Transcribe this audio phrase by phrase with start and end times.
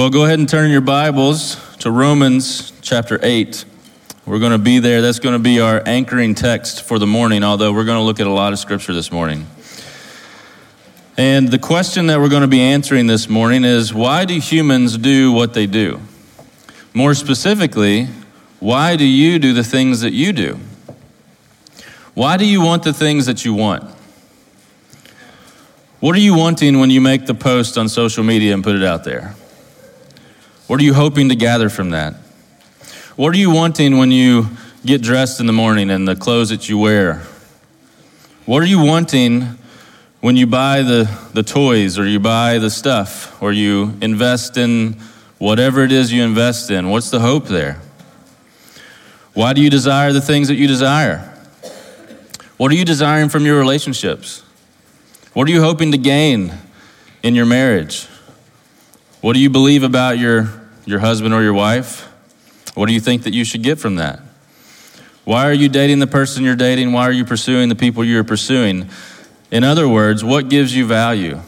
[0.00, 3.66] Well, go ahead and turn your Bibles to Romans chapter 8.
[4.24, 5.02] We're going to be there.
[5.02, 8.18] That's going to be our anchoring text for the morning, although we're going to look
[8.18, 9.46] at a lot of scripture this morning.
[11.18, 14.96] And the question that we're going to be answering this morning is why do humans
[14.96, 16.00] do what they do?
[16.94, 18.06] More specifically,
[18.58, 20.58] why do you do the things that you do?
[22.14, 23.84] Why do you want the things that you want?
[26.00, 28.82] What are you wanting when you make the post on social media and put it
[28.82, 29.34] out there?
[30.70, 32.14] What are you hoping to gather from that?
[33.16, 34.46] What are you wanting when you
[34.86, 37.24] get dressed in the morning and the clothes that you wear?
[38.46, 39.58] What are you wanting
[40.20, 44.92] when you buy the, the toys or you buy the stuff or you invest in
[45.38, 46.88] whatever it is you invest in?
[46.88, 47.80] What's the hope there?
[49.34, 51.36] Why do you desire the things that you desire?
[52.58, 54.44] What are you desiring from your relationships?
[55.32, 56.54] What are you hoping to gain
[57.24, 58.06] in your marriage?
[59.20, 62.08] What do you believe about your, your husband or your wife?
[62.74, 64.20] What do you think that you should get from that?
[65.24, 66.92] Why are you dating the person you're dating?
[66.92, 68.88] Why are you pursuing the people you're pursuing?
[69.50, 71.40] In other words, what gives you value?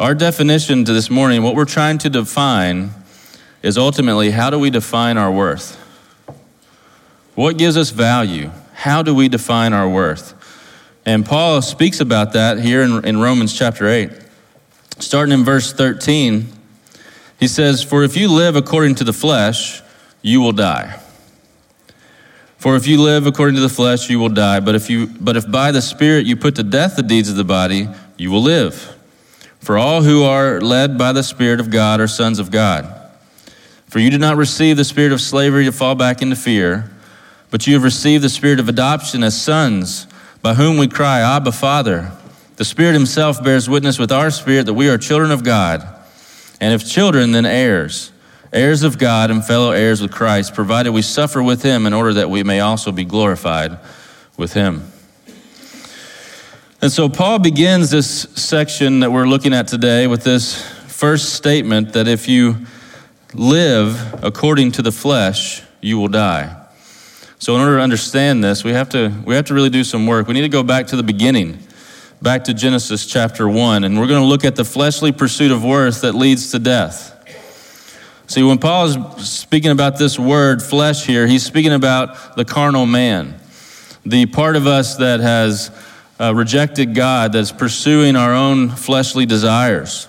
[0.00, 2.90] Our definition to this morning, what we're trying to define,
[3.62, 5.76] is ultimately how do we define our worth?
[7.34, 8.50] What gives us value?
[8.74, 10.34] How do we define our worth?
[11.04, 14.10] And Paul speaks about that here in, in Romans chapter 8.
[14.98, 16.48] Starting in verse 13,
[17.38, 19.82] he says, For if you live according to the flesh,
[20.22, 21.00] you will die.
[22.58, 24.60] For if you live according to the flesh, you will die.
[24.60, 27.36] But if, you, but if by the Spirit you put to death the deeds of
[27.36, 28.96] the body, you will live.
[29.60, 32.94] For all who are led by the Spirit of God are sons of God.
[33.86, 36.90] For you did not receive the spirit of slavery to fall back into fear,
[37.50, 40.06] but you have received the spirit of adoption as sons
[40.42, 42.12] by whom we cry, Abba, Father.
[42.56, 45.86] The Spirit Himself bears witness with our spirit that we are children of God,
[46.60, 48.12] and if children, then heirs,
[48.52, 52.14] heirs of God and fellow heirs with Christ, provided we suffer with Him in order
[52.14, 53.78] that we may also be glorified
[54.36, 54.90] with Him.
[56.80, 61.92] And so Paul begins this section that we're looking at today with this first statement
[61.92, 62.56] that if you
[63.34, 66.54] live according to the flesh, you will die.
[67.40, 70.06] So, in order to understand this, we have to, we have to really do some
[70.06, 70.26] work.
[70.26, 71.58] We need to go back to the beginning,
[72.20, 75.64] back to Genesis chapter 1, and we're going to look at the fleshly pursuit of
[75.64, 77.14] worth that leads to death.
[78.26, 82.86] See, when Paul is speaking about this word, flesh, here, he's speaking about the carnal
[82.86, 83.38] man,
[84.04, 85.70] the part of us that has
[86.20, 90.08] uh, rejected God, that's pursuing our own fleshly desires.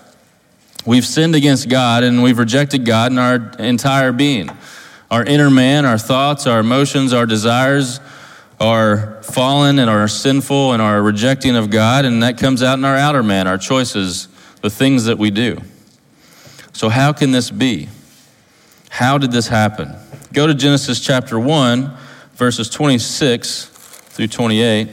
[0.84, 4.50] We've sinned against God and we've rejected God in our entire being.
[5.10, 8.00] Our inner man, our thoughts, our emotions, our desires
[8.60, 12.84] are fallen and are sinful and are rejecting of God, and that comes out in
[12.84, 14.28] our outer man, our choices,
[14.60, 15.58] the things that we do.
[16.72, 17.88] So, how can this be?
[18.90, 19.96] How did this happen?
[20.32, 21.90] Go to Genesis chapter 1,
[22.34, 24.86] verses 26 through 28.
[24.86, 24.92] We're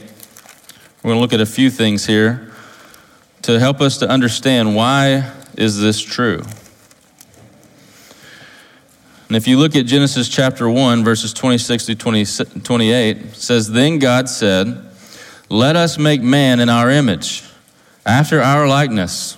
[1.02, 2.52] going to look at a few things here
[3.42, 6.42] to help us to understand why is this true.
[9.28, 12.24] And if you look at Genesis chapter 1, verses 26 to 20,
[12.62, 14.90] 28, says, Then God said,
[15.50, 17.44] Let us make man in our image,
[18.06, 19.36] after our likeness,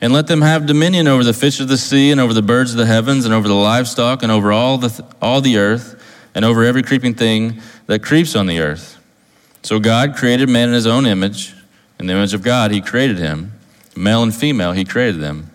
[0.00, 2.72] and let them have dominion over the fish of the sea, and over the birds
[2.72, 6.02] of the heavens, and over the livestock, and over all the, all the earth,
[6.34, 8.98] and over every creeping thing that creeps on the earth.
[9.62, 11.54] So God created man in his own image.
[12.00, 13.52] In the image of God, he created him.
[13.94, 15.51] Male and female, he created them.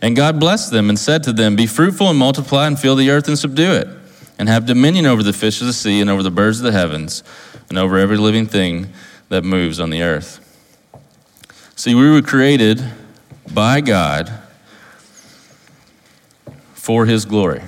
[0.00, 3.10] And God blessed them and said to them, Be fruitful and multiply and fill the
[3.10, 3.88] earth and subdue it,
[4.38, 6.72] and have dominion over the fish of the sea and over the birds of the
[6.72, 7.22] heavens
[7.68, 8.88] and over every living thing
[9.28, 10.44] that moves on the earth.
[11.74, 12.82] See, we were created
[13.52, 14.32] by God
[16.72, 17.62] for His glory.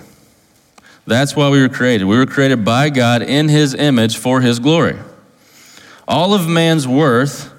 [1.07, 2.05] That's why we were created.
[2.05, 4.97] We were created by God in His image for His glory.
[6.07, 7.53] All of man's worth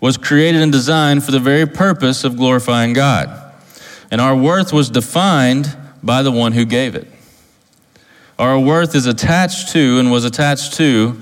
[0.00, 3.45] was created and designed for the very purpose of glorifying God.
[4.10, 7.08] And our worth was defined by the one who gave it.
[8.38, 11.20] Our worth is attached to and was attached to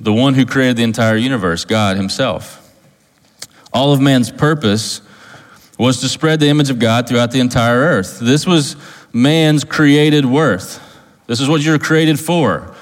[0.00, 2.56] the one who created the entire universe, God Himself.
[3.72, 5.02] All of man's purpose
[5.78, 8.18] was to spread the image of God throughout the entire earth.
[8.18, 8.76] This was
[9.12, 10.78] man's created worth.
[11.26, 12.74] This is what you're created for.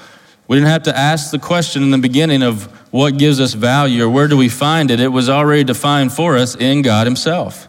[0.49, 4.03] We didn't have to ask the question in the beginning of what gives us value
[4.03, 4.99] or where do we find it.
[4.99, 7.68] It was already defined for us in God Himself.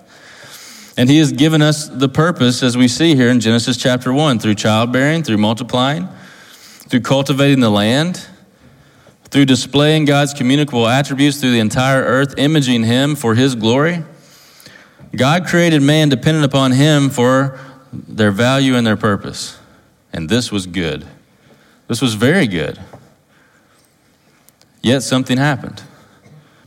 [0.96, 4.38] And he has given us the purpose, as we see here in Genesis chapter 1,
[4.38, 6.08] through childbearing, through multiplying,
[6.88, 8.26] through cultivating the land,
[9.24, 14.04] through displaying God's communicable attributes through the entire earth, imaging him for his glory.
[15.14, 17.58] God created man dependent upon him for
[17.92, 19.58] their value and their purpose.
[20.12, 21.06] And this was good.
[21.88, 22.78] This was very good.
[24.82, 25.82] Yet something happened.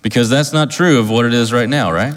[0.02, 2.14] Because that's not true of what it is right now, right?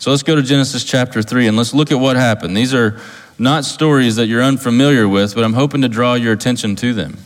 [0.00, 2.56] So let's go to Genesis chapter 3 and let's look at what happened.
[2.56, 2.98] These are
[3.38, 7.18] not stories that you're unfamiliar with, but I'm hoping to draw your attention to them.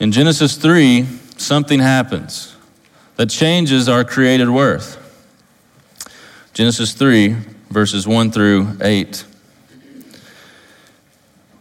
[0.00, 1.04] In Genesis 3,
[1.36, 2.56] something happens
[3.16, 4.96] that changes our created worth.
[6.54, 7.36] Genesis 3,
[7.68, 9.26] verses 1 through 8.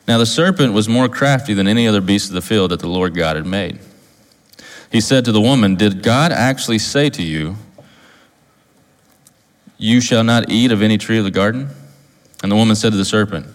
[0.08, 2.88] Now the serpent was more crafty than any other beast of the field that the
[2.88, 3.80] Lord God had made.
[4.94, 7.58] He said to the woman, Did God actually say to you,
[9.78, 11.70] You shall not eat of any tree of the garden?
[12.42, 13.48] And the woman said to the serpent,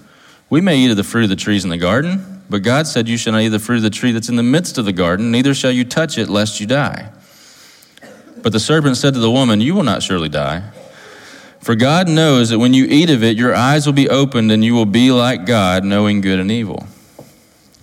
[0.48, 3.08] We may eat of the fruit of the trees in the garden, but God said,
[3.08, 4.84] You shall not eat of the fruit of the tree that's in the midst of
[4.84, 7.10] the garden, neither shall you touch it, lest you die.
[8.42, 10.70] But the serpent said to the woman, You will not surely die.
[11.60, 14.64] For God knows that when you eat of it, your eyes will be opened, and
[14.64, 16.86] you will be like God, knowing good and evil.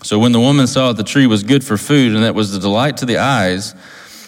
[0.04, 2.52] So when the woman saw that the tree was good for food, and that was
[2.52, 3.76] the delight to the eyes,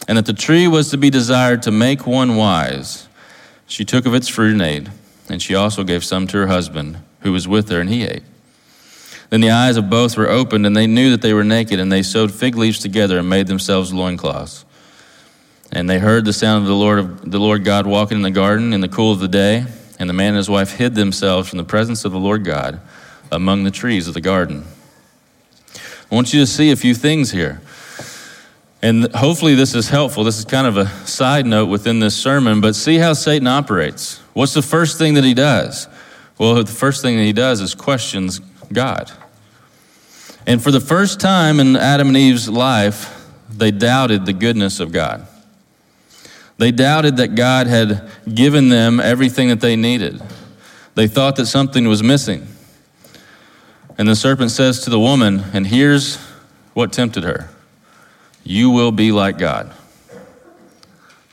[0.08, 3.09] and that the tree was to be desired to make one wise,
[3.70, 4.90] she took of its fruit and ate,
[5.30, 8.24] and she also gave some to her husband, who was with her, and he ate.
[9.30, 11.92] Then the eyes of both were opened, and they knew that they were naked, and
[11.92, 14.66] they sewed fig leaves together and made themselves loincloths.
[15.72, 18.32] And they heard the sound of the Lord of the Lord God walking in the
[18.32, 19.66] garden in the cool of the day,
[20.00, 22.82] and the man and his wife hid themselves from the presence of the Lord God
[23.32, 24.66] among the trees of the garden.
[26.12, 27.62] I want you to see a few things here.
[28.82, 30.24] And hopefully this is helpful.
[30.24, 34.20] This is kind of a side note within this sermon, but see how Satan operates.
[34.34, 35.88] What's the first thing that he does?
[36.38, 38.40] Well, the first thing that he does is questions
[38.72, 39.12] God.
[40.48, 44.94] And for the first time in Adam and Eve's life, they doubted the goodness of
[44.94, 45.28] God.
[46.58, 50.22] They doubted that God had given them everything that they needed.
[50.96, 52.48] They thought that something was missing.
[53.98, 56.18] And the serpent says to the woman, and here's
[56.74, 57.50] what tempted her
[58.50, 59.72] You will be like God.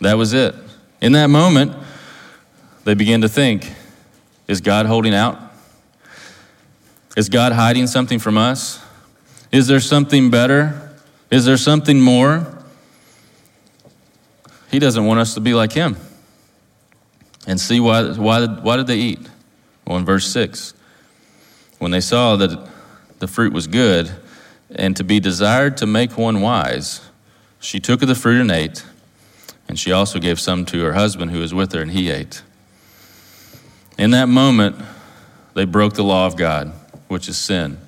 [0.03, 0.55] That was it.
[1.01, 1.73] In that moment,
[2.85, 3.73] they began to think
[4.47, 5.41] Is God holding out?
[7.17, 8.85] Is God hiding something from us?
[9.51, 10.95] Is there something better?
[11.31, 12.63] Is there something more?
[14.71, 15.97] He doesn't want us to be like him.
[17.47, 19.27] And see why, why, why did they eat?
[19.87, 20.75] Well, in verse 6,
[21.79, 22.69] when they saw that
[23.21, 24.11] the fruit was good
[24.69, 27.06] and to be desired to make one wise,
[27.67, 28.85] she took of the fruit and ate,
[29.69, 32.43] and she also gave some to her husband who was with her, and he ate.
[33.99, 34.77] In that moment,
[35.55, 36.73] they broke the law of God,
[37.09, 37.79] which is sin.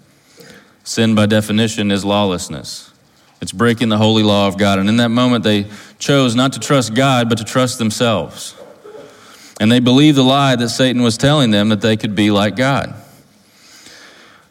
[0.83, 2.91] Sin, by definition, is lawlessness.
[3.41, 4.81] It's breaking the holy law of God.
[4.81, 5.67] And in that moment, they
[6.01, 8.57] chose not to trust God, but to trust themselves.
[9.61, 12.57] And they believed the lie that Satan was telling them that they could be like
[12.57, 12.97] God.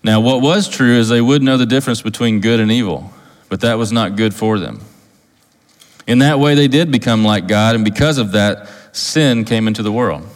[0.04, 3.12] Now, what was true is they would know the difference between good and evil,
[3.50, 4.80] but that was not good for them.
[6.08, 9.84] In that way, they did become like God, and because of that, sin came into
[9.84, 10.28] the world.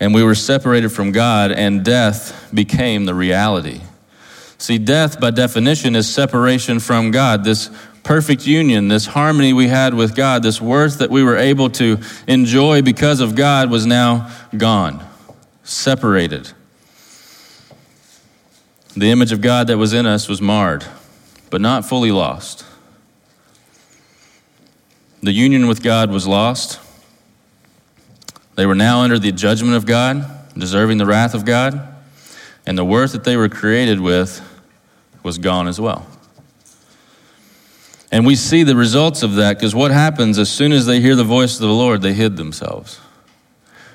[0.00, 3.82] And we were separated from God, and death became the reality.
[4.58, 7.44] See, death, by definition, is separation from God.
[7.44, 7.70] This
[8.02, 11.98] perfect union, this harmony we had with God, this worth that we were able to
[12.26, 15.04] enjoy because of God was now gone,
[15.62, 16.50] separated.
[18.96, 20.84] The image of God that was in us was marred,
[21.50, 22.64] but not fully lost.
[25.22, 26.80] The union with God was lost.
[28.56, 30.26] They were now under the judgment of God,
[30.58, 31.94] deserving the wrath of God,
[32.66, 34.40] and the worth that they were created with
[35.22, 36.06] was gone as well.
[38.10, 41.14] And we see the results of that because what happens as soon as they hear
[41.14, 43.00] the voice of the Lord, they hid themselves.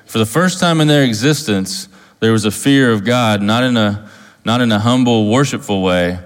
[0.06, 1.90] For the first time in their existence,
[2.22, 4.10] there was a fear of God, not in a,
[4.46, 6.20] not in a humble, worshipful way,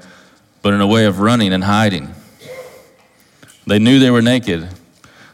[0.62, 2.14] but in a way of running and hiding.
[3.66, 4.70] They knew they were naked.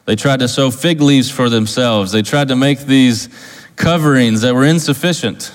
[0.08, 2.14] They tried to sew fig leaves for themselves.
[2.14, 3.28] They tried to make these
[3.76, 5.52] coverings that were insufficient.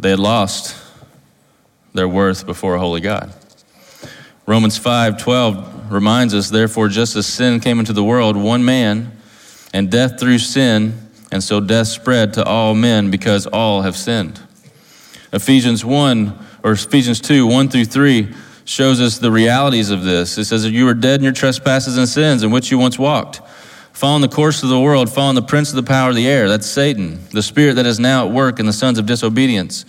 [0.00, 0.74] They had lost
[1.92, 3.30] their worth before a holy God.
[4.46, 9.12] Romans 5:12 reminds us therefore just as sin came into the world one man
[9.74, 10.98] and death through sin
[11.30, 14.40] and so death spread to all men because all have sinned.
[15.30, 18.28] Ephesians 1 or Ephesians 2 1 through 3
[18.66, 20.36] shows us the realities of this.
[20.36, 22.98] It says that you were dead in your trespasses and sins in which you once
[22.98, 23.40] walked,
[23.94, 26.48] following the course of the world, following the prince of the power of the air,
[26.48, 29.86] that's Satan, the spirit that is now at work in the sons of disobedience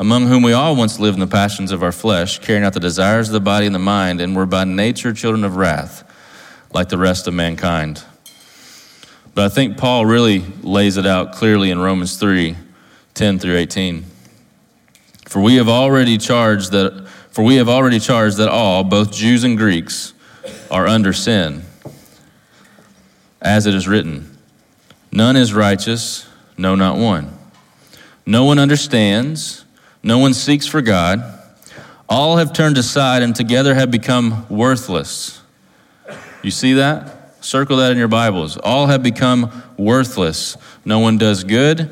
[0.00, 2.80] among whom we all once lived in the passions of our flesh, carrying out the
[2.80, 6.04] desires of the body and the mind, and were by nature children of wrath,
[6.72, 8.04] like the rest of mankind.
[9.34, 12.56] But I think Paul really lays it out clearly in Romans 3
[13.14, 14.04] 10 through 18.
[15.26, 17.07] For we have already charged that
[17.38, 20.12] for we have already charged that all, both Jews and Greeks,
[20.72, 21.62] are under sin.
[23.40, 24.36] As it is written,
[25.12, 27.32] none is righteous, no not one.
[28.26, 29.64] No one understands,
[30.02, 31.22] no one seeks for God.
[32.08, 35.40] All have turned aside and together have become worthless.
[36.42, 37.44] You see that?
[37.44, 38.56] Circle that in your Bibles.
[38.56, 40.56] All have become worthless.
[40.84, 41.88] No one does good,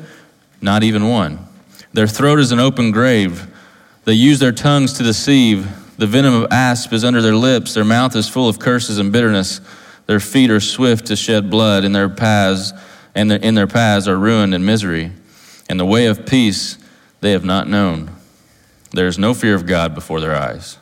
[0.59, 1.39] not even one.
[1.93, 3.47] Their throat is an open grave.
[4.07, 5.67] They use their tongues to deceive.
[5.97, 7.73] The venom of asp is under their lips.
[7.73, 9.59] Their mouth is full of curses and bitterness.
[10.05, 12.71] Their feet are swift to shed blood, and their paths
[13.13, 15.11] and in their paths are ruin and misery.
[15.67, 16.77] And the way of peace
[17.19, 18.09] they have not known.
[18.91, 20.77] There is no fear of God before their eyes.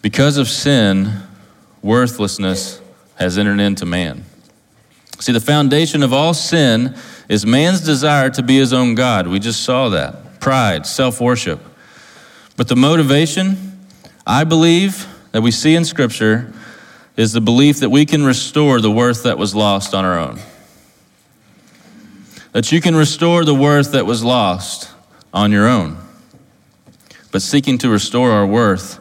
[0.00, 1.12] Because of sin,
[1.82, 2.80] worthlessness
[3.16, 4.24] has entered into man.
[5.18, 6.96] See, the foundation of all sin
[7.28, 9.26] is man's desire to be his own God.
[9.26, 10.24] We just saw that.
[10.40, 11.60] Pride, self worship.
[12.56, 13.78] But the motivation,
[14.26, 16.52] I believe, that we see in Scripture
[17.16, 20.38] is the belief that we can restore the worth that was lost on our own.
[22.52, 24.90] That you can restore the worth that was lost
[25.32, 25.98] on your own.
[27.30, 28.98] But seeking to restore our worth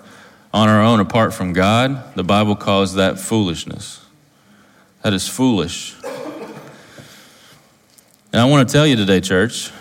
[0.54, 4.04] on our own apart from God, the Bible calls that foolishness.
[5.04, 5.96] That is foolish.
[8.34, 9.72] And I want to tell you today, church,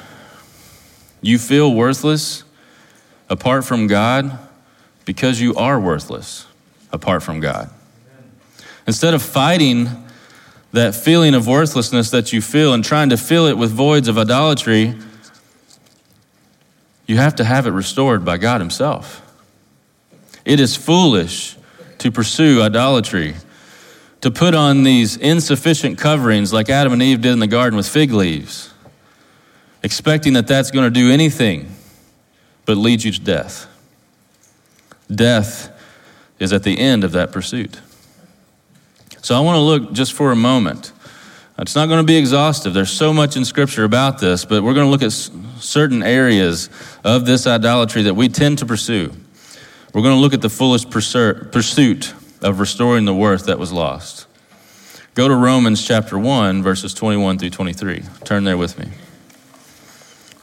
[1.21, 2.45] you feel worthless
[3.29, 4.39] apart from God
[5.05, 6.47] because you are worthless
[6.93, 7.71] apart from God.
[8.87, 9.89] Instead of fighting
[10.73, 14.19] that feeling of worthlessness that you feel and trying to fill it with voids of
[14.19, 14.95] idolatry,
[17.07, 19.23] you have to have it restored by God Himself.
[20.45, 21.57] It is foolish
[21.99, 23.35] to pursue idolatry,
[24.21, 27.89] to put on these insufficient coverings like Adam and Eve did in the garden with
[27.89, 28.73] fig leaves,
[29.87, 31.71] expecting that that's going to do anything
[32.65, 33.69] but lead you to death.
[35.09, 35.71] Death
[36.41, 37.81] is at the end of that pursuit.
[39.23, 40.93] So I want to look just for a moment.
[41.57, 42.75] It's not going to be exhaustive.
[42.75, 45.13] There's so much in Scripture about this, but we're going to look at
[45.63, 46.69] certain areas
[47.05, 49.13] of this idolatry that we tend to pursue.
[49.95, 52.13] We're going to look at the foolish pursuit
[52.43, 54.27] of restoring the worth that was lost.
[55.15, 58.03] Go to Romans chapter 1, verses 21 through 23.
[58.25, 58.89] Turn there with me.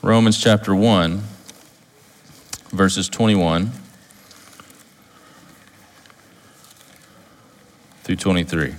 [0.03, 1.23] Romans chapter 1,
[2.71, 3.71] verses 21
[8.03, 8.73] through 23.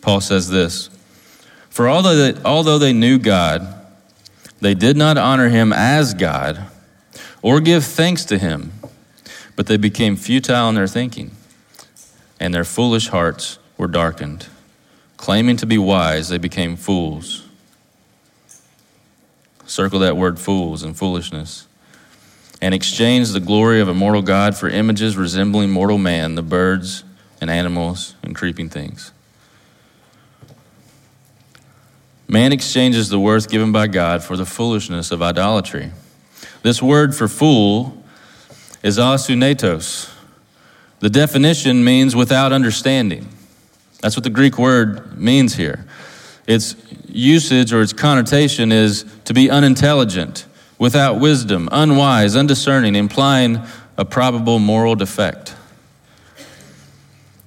[0.00, 0.90] Paul says this
[1.70, 3.86] For although they, although they knew God,
[4.60, 6.66] they did not honor him as God
[7.40, 8.72] or give thanks to him,
[9.54, 11.30] but they became futile in their thinking,
[12.40, 14.48] and their foolish hearts were darkened.
[15.16, 17.44] Claiming to be wise, they became fools
[19.66, 21.66] Circle that word fools and foolishness.
[22.60, 27.04] And exchange the glory of a mortal God for images resembling mortal man, the birds
[27.40, 29.12] and animals and creeping things.
[32.26, 35.92] Man exchanges the worth given by God for the foolishness of idolatry.
[36.62, 38.02] This word for fool
[38.82, 40.13] is asunetos.
[41.00, 43.28] The definition means without understanding.
[44.00, 45.86] That's what the Greek word means here.
[46.46, 46.76] Its
[47.08, 50.46] usage or its connotation is to be unintelligent,
[50.78, 53.60] without wisdom, unwise, undiscerning, implying
[53.96, 55.54] a probable moral defect.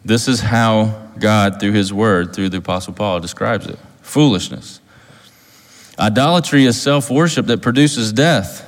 [0.05, 4.79] This is how God, through His Word, through the Apostle Paul, describes it foolishness.
[5.99, 8.63] Idolatry is self worship that produces death.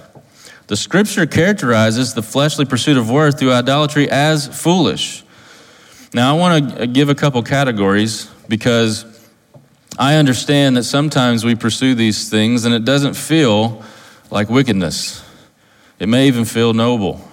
[0.69, 5.23] The scripture characterizes the fleshly pursuit of worth through idolatry as foolish.
[6.13, 9.03] Now, I want to give a couple categories because
[9.97, 13.83] I understand that sometimes we pursue these things and it doesn't feel
[14.29, 15.25] like wickedness.
[15.97, 17.27] It may even feel noble.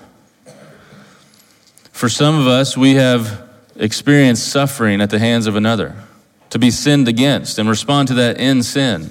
[1.92, 5.94] For some of us, we have experienced suffering at the hands of another,
[6.48, 9.10] to be sinned against and respond to that in sin.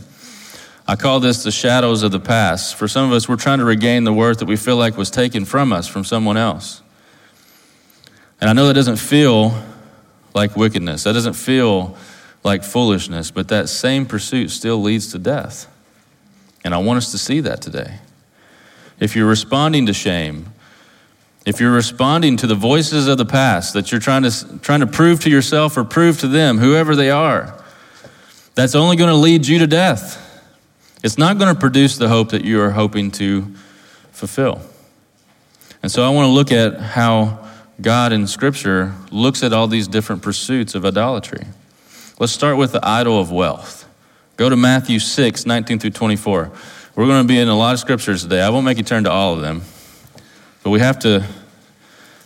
[0.88, 2.76] I call this the shadows of the past.
[2.76, 5.10] For some of us, we're trying to regain the worth that we feel like was
[5.10, 6.82] taken from us from someone else.
[8.40, 9.64] And I know that doesn't feel
[10.36, 11.04] like wickedness.
[11.04, 11.98] That doesn't feel
[12.44, 15.68] like foolishness, but that same pursuit still leads to death.
[16.64, 18.00] And I want us to see that today.
[19.00, 20.54] If you're responding to shame,
[21.46, 24.88] if you're responding to the voices of the past that you're trying to, trying to
[24.88, 27.64] prove to yourself or prove to them, whoever they are,
[28.54, 30.22] that's only going to lead you to death.
[31.06, 33.44] It's not going to produce the hope that you are hoping to
[34.12, 34.60] fulfill.
[35.84, 37.48] And so I want to look at how
[37.80, 41.46] God in Scripture looks at all these different pursuits of idolatry.
[42.20, 43.88] Let's start with the idol of wealth.
[44.36, 46.52] Go to Matthew 6, 19 through 24.
[46.96, 48.42] We're going to be in a lot of scriptures today.
[48.42, 49.62] I won't make you turn to all of them,
[50.64, 51.24] but we have to,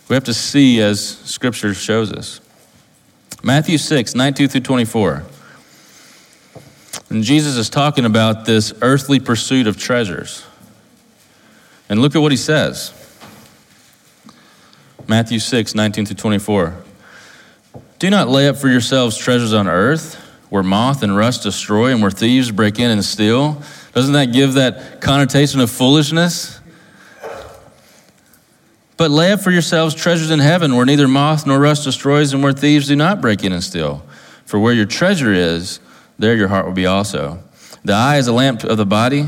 [0.08, 2.40] we have to see as Scripture shows us.
[3.42, 5.22] Matthew 6, 19 through 24.
[7.10, 10.46] And Jesus is talking about this earthly pursuit of treasures.
[11.88, 12.94] And look at what he says
[15.08, 16.76] Matthew 6, 19 through 24.
[17.98, 20.14] Do not lay up for yourselves treasures on earth,
[20.50, 23.60] where moth and rust destroy and where thieves break in and steal.
[23.92, 26.60] Doesn't that give that connotation of foolishness?
[28.96, 32.42] But lay up for yourselves treasures in heaven, where neither moth nor rust destroys and
[32.42, 34.02] where thieves do not break in and steal.
[34.44, 35.80] For where your treasure is,
[36.20, 37.42] there your heart will be also.
[37.82, 39.26] The eye is a lamp of the body,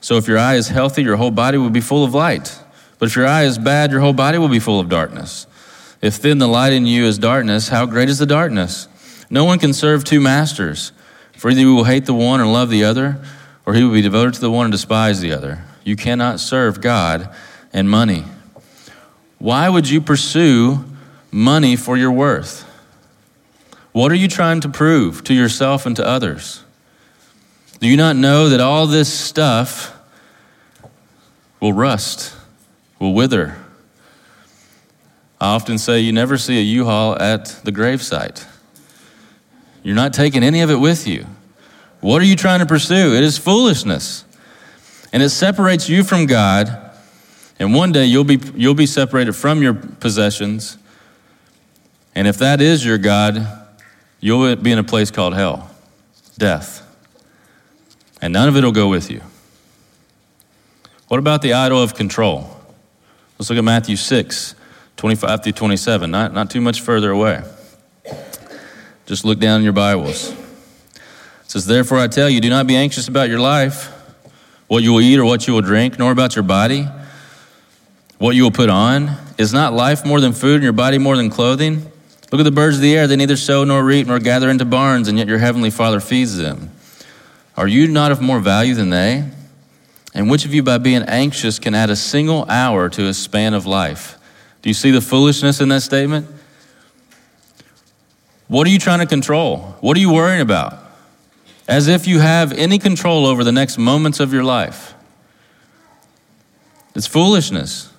[0.00, 2.60] so if your eye is healthy, your whole body will be full of light.
[2.98, 5.46] But if your eye is bad, your whole body will be full of darkness.
[6.02, 8.88] If then the light in you is darkness, how great is the darkness?
[9.30, 10.92] No one can serve two masters,
[11.32, 13.22] for either you will hate the one and love the other,
[13.64, 15.64] or he will be devoted to the one and despise the other.
[15.82, 17.34] You cannot serve God
[17.72, 18.24] and money.
[19.38, 20.84] Why would you pursue
[21.30, 22.63] money for your worth?
[23.94, 26.64] What are you trying to prove to yourself and to others?
[27.78, 29.96] Do you not know that all this stuff
[31.60, 32.34] will rust,
[32.98, 33.56] will wither?
[35.40, 38.44] I often say you never see a U-Haul at the gravesite.
[39.84, 41.26] You're not taking any of it with you.
[42.00, 43.14] What are you trying to pursue?
[43.14, 44.24] It is foolishness.
[45.12, 46.90] And it separates you from God.
[47.60, 50.78] And one day you'll be, you'll be separated from your possessions.
[52.12, 53.60] And if that is your God,
[54.24, 55.70] you'll be in a place called hell,
[56.38, 56.80] death.
[58.22, 59.20] And none of it will go with you.
[61.08, 62.48] What about the idol of control?
[63.38, 64.54] Let's look at Matthew 6.
[64.96, 67.42] 25 through 27, not, not too much further away.
[69.04, 70.30] Just look down in your Bibles.
[70.30, 73.92] It says, Therefore I tell you, do not be anxious about your life,
[74.66, 76.88] what you will eat or what you will drink, nor about your body,
[78.16, 79.10] what you will put on.
[79.36, 81.90] Is not life more than food and your body more than clothing?
[82.34, 83.06] Look at the birds of the air.
[83.06, 86.36] They neither sow nor reap nor gather into barns, and yet your heavenly Father feeds
[86.36, 86.72] them.
[87.56, 89.30] Are you not of more value than they?
[90.14, 93.54] And which of you, by being anxious, can add a single hour to a span
[93.54, 94.18] of life?
[94.62, 96.26] Do you see the foolishness in that statement?
[98.48, 99.76] What are you trying to control?
[99.80, 100.76] What are you worrying about?
[101.68, 104.94] As if you have any control over the next moments of your life.
[106.96, 107.92] It's foolishness.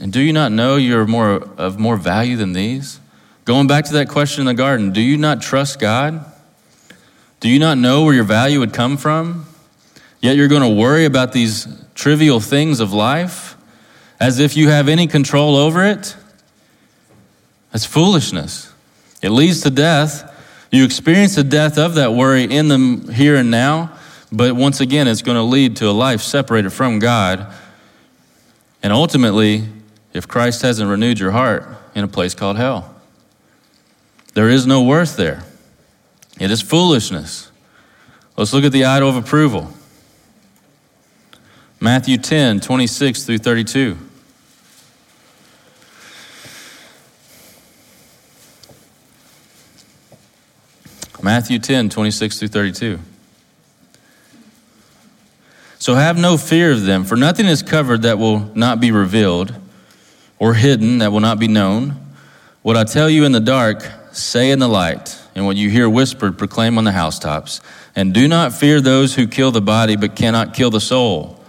[0.00, 2.98] And do you not know you're more of more value than these?
[3.44, 6.24] Going back to that question in the garden, do you not trust God?
[7.40, 9.46] Do you not know where your value would come from?
[10.20, 13.54] Yet you're going to worry about these trivial things of life?
[14.20, 16.16] as if you have any control over it,
[17.72, 18.72] that's foolishness.
[19.20, 20.30] It leads to death.
[20.70, 23.96] You experience the death of that worry in the here and now,
[24.30, 27.52] but once again, it's going to lead to a life separated from God.
[28.82, 29.64] And ultimately,
[30.12, 32.93] if Christ hasn't renewed your heart, in a place called hell.
[34.34, 35.44] There is no worth there.
[36.40, 37.50] It is foolishness.
[38.36, 39.72] Let's look at the idol of approval.
[41.78, 43.96] Matthew 10, 26 through 32.
[51.22, 52.98] Matthew 10, 26 through 32.
[55.78, 59.54] So have no fear of them, for nothing is covered that will not be revealed,
[60.38, 61.96] or hidden that will not be known.
[62.62, 63.84] What I tell you in the dark,
[64.16, 67.60] say in the light, and what you hear whispered, proclaim on the housetops.
[67.96, 71.40] And do not fear those who kill the body, but cannot kill the soul.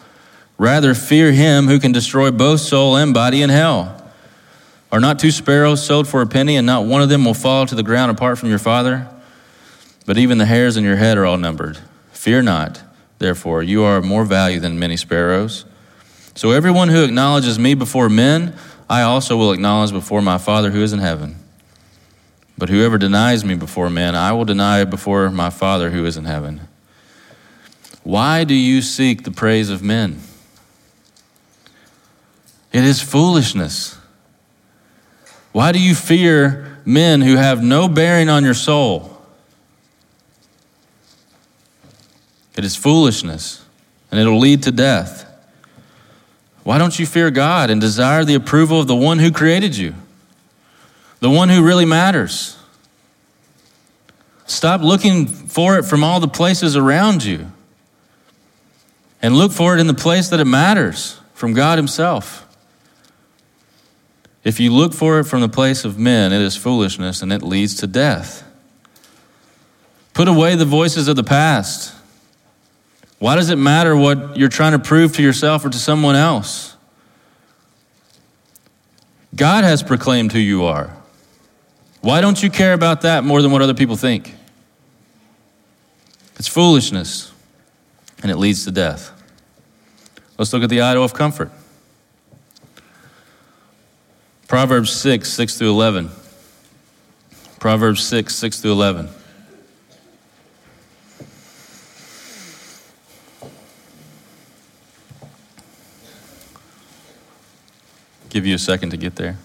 [0.58, 4.02] Rather, fear him who can destroy both soul and body in hell.
[4.92, 7.66] Are not two sparrows sold for a penny, and not one of them will fall
[7.66, 9.08] to the ground apart from your Father?
[10.06, 11.80] But even the hairs in your head are all numbered.
[12.12, 12.82] Fear not,
[13.20, 15.66] therefore, you are of more value than many sparrows.
[16.36, 18.56] So everyone who acknowledges me before men,
[18.90, 21.38] I also will acknowledge before my Father who is in heaven.
[22.58, 26.26] But whoever denies me before men, I will deny before my Father who is in
[26.26, 26.62] heaven.
[28.04, 30.20] Why do you seek the praise of men?
[32.72, 33.98] It is foolishness.
[35.52, 39.12] Why do you fear men who have no bearing on your soul?
[42.58, 43.66] It is foolishness,
[44.12, 45.26] and it'll lead to death.
[46.64, 49.94] Why don't you fear God and desire the approval of the one who created you,
[51.26, 52.56] the one who really matters?
[54.46, 57.52] Stop looking for it from all the places around you
[59.24, 62.46] and look for it in the place that it matters from God Himself.
[64.44, 67.42] If you look for it from the place of men, it is foolishness and it
[67.42, 68.44] leads to death.
[70.14, 71.96] Put away the voices of the past.
[73.18, 76.78] Why does it matter what you're trying to prove to yourself or to someone else?
[79.36, 80.96] God has proclaimed who you are.
[82.06, 84.36] Why don't you care about that more than what other people think?
[86.36, 87.32] It's foolishness,
[88.22, 89.12] and it leads to death.
[90.38, 91.50] Let's look at the idol of comfort.
[94.48, 96.12] Proverbs 6, 6 through 11.
[97.60, 99.10] Proverbs 6, 6 through 11.
[108.30, 109.40] Give you a second to get there.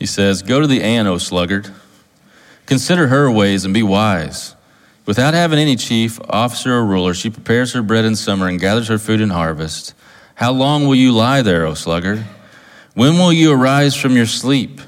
[0.00, 1.70] He says, Go to the ant, O sluggard.
[2.64, 4.56] Consider her ways and be wise.
[5.04, 8.88] Without having any chief, officer, or ruler, she prepares her bread in summer and gathers
[8.88, 9.94] her food in harvest.
[10.36, 12.24] How long will you lie there, O sluggard?
[12.94, 14.80] When will you arise from your sleep?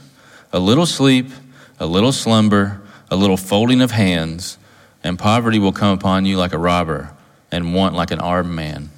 [0.51, 1.31] A little sleep,
[1.79, 4.57] a little slumber, a little folding of hands,
[5.05, 7.12] and poverty will come upon you like a robber,
[7.51, 8.90] and want like an armed man.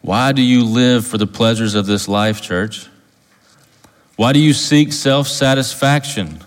[0.00, 2.88] Why do you live for the pleasures of this life, church?
[4.16, 6.40] Why do you seek self satisfaction?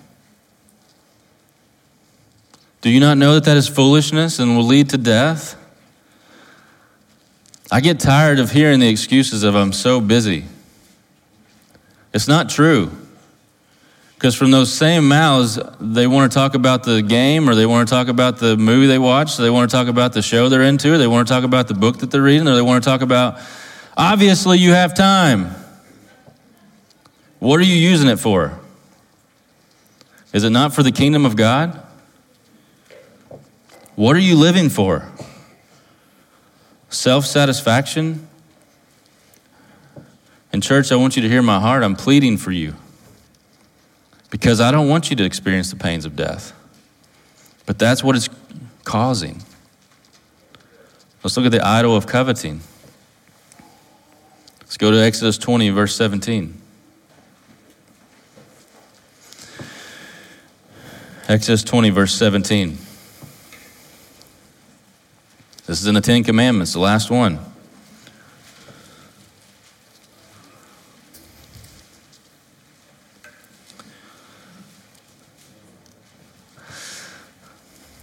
[2.82, 5.56] Do you not know that that is foolishness and will lead to death?
[7.72, 10.46] I get tired of hearing the excuses of I'm so busy.
[12.14, 12.92] It's not true.
[14.16, 17.88] Because from those same mouths, they want to talk about the game or they want
[17.88, 20.64] to talk about the movie they watched, they want to talk about the show they're
[20.64, 22.90] into, they want to talk about the book that they're reading, or they want to
[22.90, 23.40] talk about,
[23.96, 25.56] obviously, you have time.
[27.40, 28.60] What are you using it for?
[30.34, 31.82] Is it not for the kingdom of God?
[33.96, 35.10] What are you living for?
[36.90, 38.28] Self satisfaction?
[40.52, 41.84] And, church, I want you to hear my heart.
[41.84, 42.76] I'm pleading for you
[44.30, 46.54] because I don't want you to experience the pains of death.
[47.66, 48.30] But that's what it's
[48.84, 49.44] causing.
[51.24, 52.62] Let's look at the idol of coveting.
[54.62, 56.59] Let's go to Exodus 20, verse 17.
[61.30, 62.76] Exodus 20, verse 17.
[65.68, 67.38] This is in the Ten Commandments, the last one.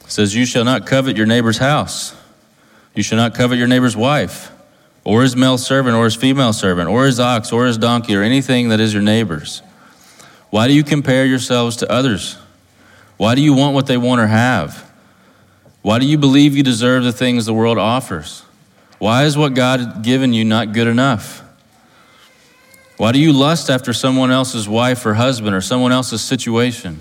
[0.05, 2.15] It says, You shall not covet your neighbor's house.
[2.95, 4.53] You shall not covet your neighbor's wife,
[5.03, 8.23] or his male servant, or his female servant, or his ox, or his donkey, or
[8.23, 9.63] anything that is your neighbor's.
[10.51, 12.39] Why do you compare yourselves to others?
[13.17, 14.91] Why do you want what they want or have?
[15.83, 18.43] Why do you believe you deserve the things the world offers?
[18.99, 21.43] Why is what God has given you not good enough?
[22.97, 27.01] Why do you lust after someone else's wife or husband or someone else's situation?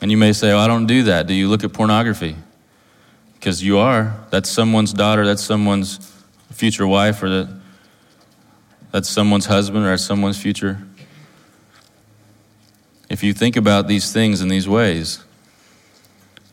[0.00, 1.26] And you may say, oh, I don't do that.
[1.26, 2.36] Do you look at pornography?
[3.34, 4.16] Because you are.
[4.30, 5.98] That's someone's daughter, that's someone's
[6.52, 7.60] future wife, or that,
[8.92, 10.78] that's someone's husband, or that's someone's future
[13.12, 15.22] if you think about these things in these ways,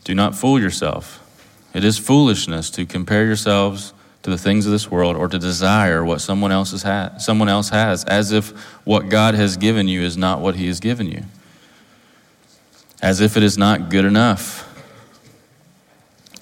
[0.04, 1.26] do not fool yourself.
[1.72, 6.04] It is foolishness to compare yourselves to the things of this world or to desire
[6.04, 8.50] what someone else, has ha- someone else has, as if
[8.84, 11.24] what God has given you is not what He has given you,
[13.00, 14.66] as if it is not good enough.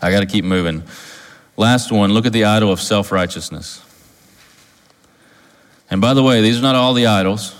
[0.02, 0.82] I got to keep moving.
[1.56, 3.84] Last one look at the idol of self righteousness.
[5.88, 7.54] And by the way, these are not all the idols.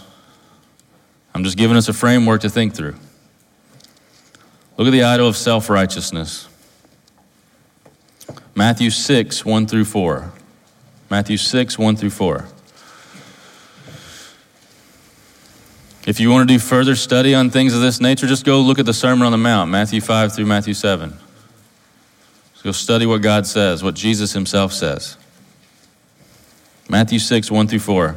[1.39, 2.97] I'm just giving us a framework to think through.
[4.77, 6.49] Look at the idol of self righteousness.
[8.57, 10.33] Matthew 6, 1 through 4.
[11.09, 12.49] Matthew 6, 1 through 4.
[16.09, 18.81] If you want to do further study on things of this nature, just go look
[18.81, 21.13] at the Sermon on the Mount, Matthew 5 through Matthew 7.
[22.57, 25.17] So go study what God says, what Jesus himself says.
[26.89, 28.17] Matthew 6, 1 through 4.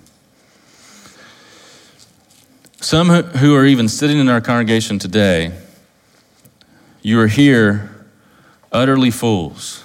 [2.81, 5.51] Some who are even sitting in our congregation today,
[7.03, 8.07] you are here
[8.71, 9.83] utterly fools,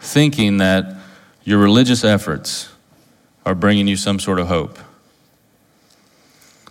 [0.00, 0.96] thinking that
[1.44, 2.70] your religious efforts
[3.44, 4.78] are bringing you some sort of hope.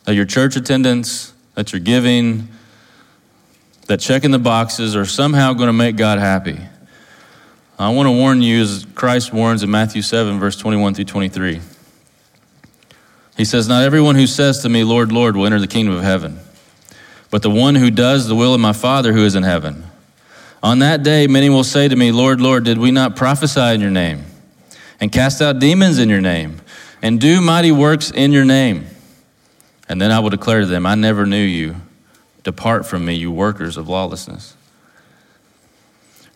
[0.06, 2.48] That your church attendance, that your giving,
[3.86, 6.60] that checking the boxes are somehow going to make God happy.
[7.78, 11.62] I want to warn you, as Christ warns in Matthew 7, verse 21 through 23.
[13.38, 16.04] He says, Not everyone who says to me, Lord, Lord, will enter the kingdom of
[16.04, 16.40] heaven,
[17.30, 19.86] but the one who does the will of my Father who is in heaven.
[20.64, 23.80] On that day, many will say to me, Lord, Lord, did we not prophesy in
[23.80, 24.26] your name,
[25.00, 26.60] and cast out demons in your name,
[27.04, 28.88] and do mighty works in your name?
[29.88, 31.76] And then I will declare to them, I never knew you.
[32.44, 34.56] Depart from me, you workers of lawlessness.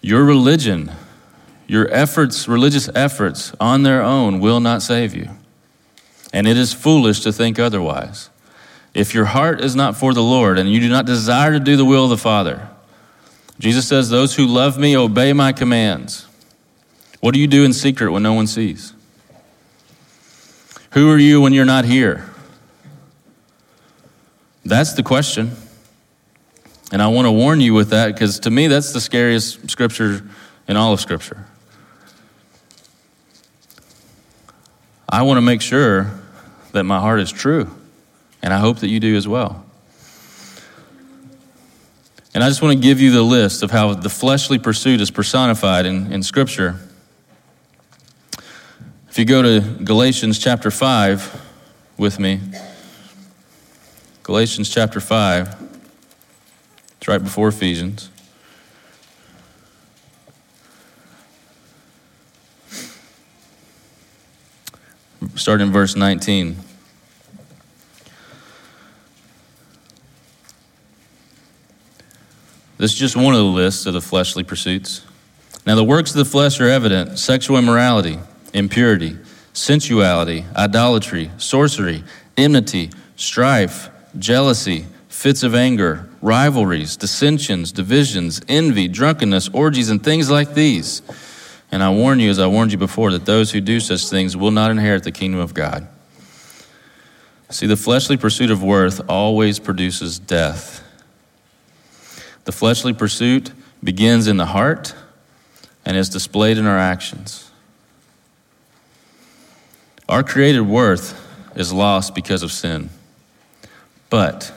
[0.02, 0.92] Your religion,
[1.68, 5.30] your efforts, religious efforts on their own will not save you
[6.34, 8.30] and it is foolish to think otherwise.
[8.94, 11.78] If your heart is not for the Lord and you do not desire to do
[11.78, 12.70] the will of the Father,
[13.60, 16.28] Jesus says, Those who love me obey my commands.
[17.20, 18.94] What do you do in secret when no one sees?
[20.92, 22.30] Who are you when you're not here?
[24.66, 25.52] That's the question.
[26.92, 30.24] And I want to warn you with that because to me, that's the scariest scripture
[30.68, 31.46] in all of Scripture.
[35.08, 36.12] I want to make sure
[36.72, 37.70] that my heart is true.
[38.42, 39.66] And I hope that you do as well.
[42.34, 45.12] And I just want to give you the list of how the fleshly pursuit is
[45.12, 46.80] personified in, in Scripture.
[49.10, 51.50] If you go to Galatians chapter 5
[51.98, 52.40] with me,
[54.24, 55.56] Galatians chapter 5,
[56.98, 58.10] it's right before Ephesians.
[65.36, 66.58] Start in verse 19.
[72.78, 75.06] This is just one of the lists of the fleshly pursuits.
[75.66, 78.20] Now, the works of the flesh are evident sexual immorality,
[78.54, 79.18] impurity,
[79.54, 82.04] sensuality, idolatry, sorcery,
[82.36, 90.56] enmity, strife, jealousy, fits of anger, rivalries, dissensions, divisions, envy, drunkenness, orgies, and things like
[90.56, 91.02] these
[91.72, 94.36] and I warn you, as I warned you before, that those who do such things
[94.36, 95.88] will not inherit the kingdom of God.
[97.50, 100.84] See, the fleshly pursuit of worth always produces death.
[102.44, 103.52] The fleshly pursuit
[103.84, 104.96] begins in the heart
[105.86, 107.50] and is displayed in our actions.
[110.08, 111.18] Our created worth
[111.56, 112.90] is lost because of sin.
[114.10, 114.54] But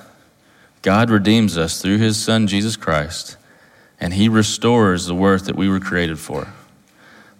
[0.82, 3.36] God redeems us through his Son, Jesus Christ,
[4.00, 6.48] and he restores the worth that we were created for.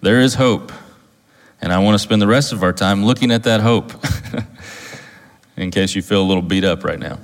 [0.05, 0.71] There is hope.
[1.62, 3.90] And I want to spend the rest of our time looking at that hope,
[5.57, 7.19] in case you feel a little beat up right now.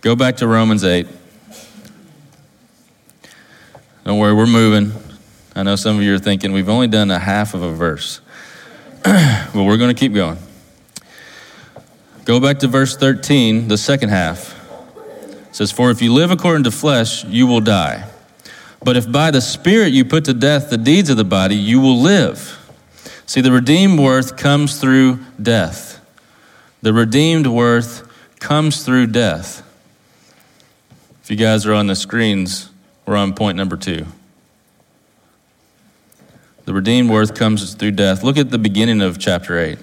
[0.00, 1.06] Go back to Romans 8.
[4.04, 4.92] Don't worry, we're moving.
[5.54, 8.20] I know some of you are thinking we've only done a half of a verse.
[9.04, 10.38] but we're going to keep going.
[12.24, 14.60] Go back to verse 13, the second half.
[15.50, 18.10] It says, For if you live according to flesh, you will die.
[18.84, 21.80] But if by the Spirit you put to death the deeds of the body, you
[21.80, 22.60] will live.
[23.26, 26.04] See, the redeemed worth comes through death.
[26.82, 28.06] The redeemed worth
[28.38, 29.62] comes through death.
[31.22, 32.70] If you guys are on the screens,
[33.06, 34.04] we're on point number two.
[36.66, 38.22] The redeemed worth comes through death.
[38.22, 39.78] Look at the beginning of chapter 8.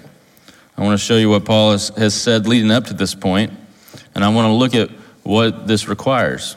[0.76, 3.52] I want to show you what Paul has, has said leading up to this point,
[4.14, 4.90] and I want to look at
[5.24, 6.56] what this requires.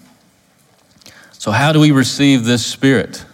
[1.41, 3.25] So, how do we receive this Spirit?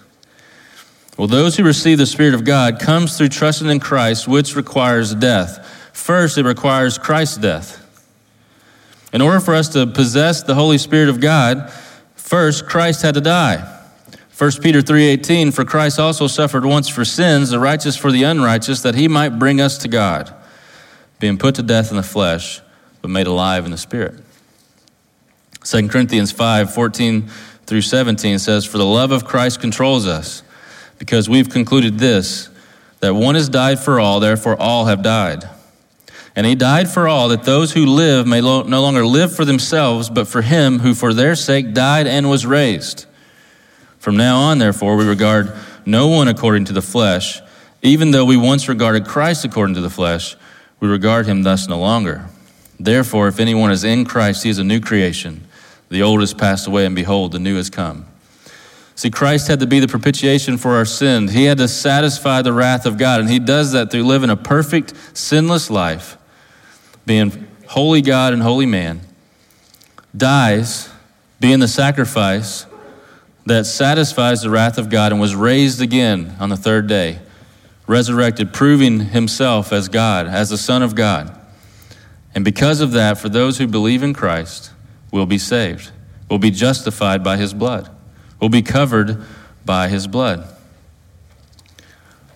[1.17, 5.13] Well, those who receive the Spirit of God comes through trusting in Christ, which requires
[5.13, 5.89] death.
[5.91, 7.83] First, it requires Christ's death.
[9.11, 11.69] In order for us to possess the Holy Spirit of God,
[12.15, 13.57] first Christ had to die.
[14.37, 18.79] 1 Peter 3:18 For Christ also suffered once for sins, the righteous for the unrighteous,
[18.83, 20.33] that he might bring us to God,
[21.19, 22.61] being put to death in the flesh,
[23.01, 24.13] but made alive in the spirit.
[25.65, 27.29] 2 Corinthians 5, 14
[27.67, 30.41] through 17 says, For the love of Christ controls us
[30.97, 32.49] because we've concluded this
[32.99, 35.47] that one has died for all, therefore all have died.
[36.35, 40.09] And he died for all, that those who live may no longer live for themselves,
[40.09, 43.05] but for him who for their sake died and was raised.
[43.99, 45.53] From now on, therefore, we regard
[45.85, 47.41] no one according to the flesh.
[47.81, 50.35] Even though we once regarded Christ according to the flesh,
[50.79, 52.27] we regard him thus no longer.
[52.79, 55.46] Therefore, if anyone is in Christ, he is a new creation.
[55.89, 58.05] The old has passed away, and behold, the new has come.
[58.95, 61.31] See, Christ had to be the propitiation for our sins.
[61.31, 64.35] He had to satisfy the wrath of God, and He does that through living a
[64.35, 66.17] perfect, sinless life,
[67.05, 69.01] being holy God and holy man,
[70.15, 70.89] dies,
[71.39, 72.65] being the sacrifice
[73.45, 77.19] that satisfies the wrath of God, and was raised again on the third day,
[77.85, 81.39] resurrected, proving Himself as God, as the Son of God.
[82.33, 84.71] And because of that, for those who believe in Christ,
[85.11, 85.91] will be saved,
[86.29, 87.89] will be justified by His blood
[88.39, 89.23] will be covered
[89.65, 90.47] by his blood.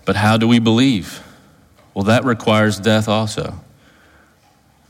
[0.06, 1.24] But how do we believe?
[1.94, 3.60] Well, that requires death also.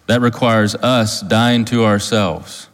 [0.07, 2.67] That requires us dying to ourselves.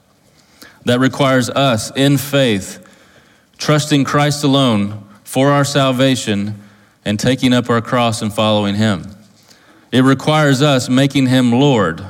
[0.86, 2.86] That requires us in faith,
[3.58, 6.62] trusting Christ alone for our salvation
[7.04, 9.04] and taking up our cross and following him.
[9.92, 12.06] It requires us making him Lord.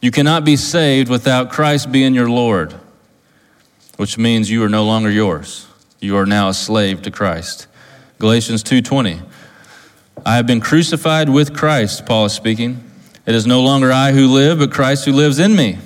[0.00, 2.74] You cannot be saved without Christ being your Lord
[3.96, 5.66] which means you are no longer yours.
[6.00, 7.66] You are now a slave to Christ.
[8.18, 9.22] Galatians 2:20.
[10.24, 12.82] I have been crucified with Christ, Paul is speaking.
[13.26, 15.78] It is no longer I who live, but Christ who lives in me.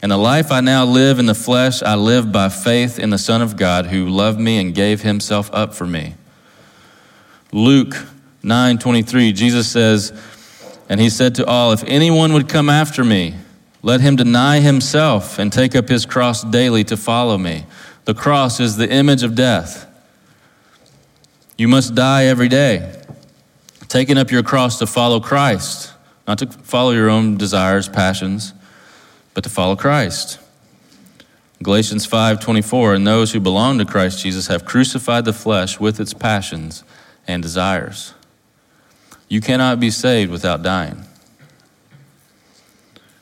[0.00, 3.18] And the life I now live in the flesh, I live by faith in the
[3.18, 6.14] Son of God who loved me and gave himself up for me.
[7.50, 8.06] Luke
[8.42, 10.12] 9:23, Jesus says,
[10.88, 13.34] and he said to all, if anyone would come after me,
[13.82, 17.66] let him deny himself and take up his cross daily to follow me.
[18.06, 19.86] The cross is the image of death.
[21.56, 23.02] You must die every day,
[23.88, 25.92] taking up your cross to follow Christ,
[26.26, 28.54] not to follow your own desires, passions,
[29.34, 30.38] but to follow Christ.
[31.62, 36.14] Galatians 5:24 and those who belong to Christ Jesus have crucified the flesh with its
[36.14, 36.84] passions
[37.26, 38.14] and desires.
[39.28, 41.04] You cannot be saved without dying.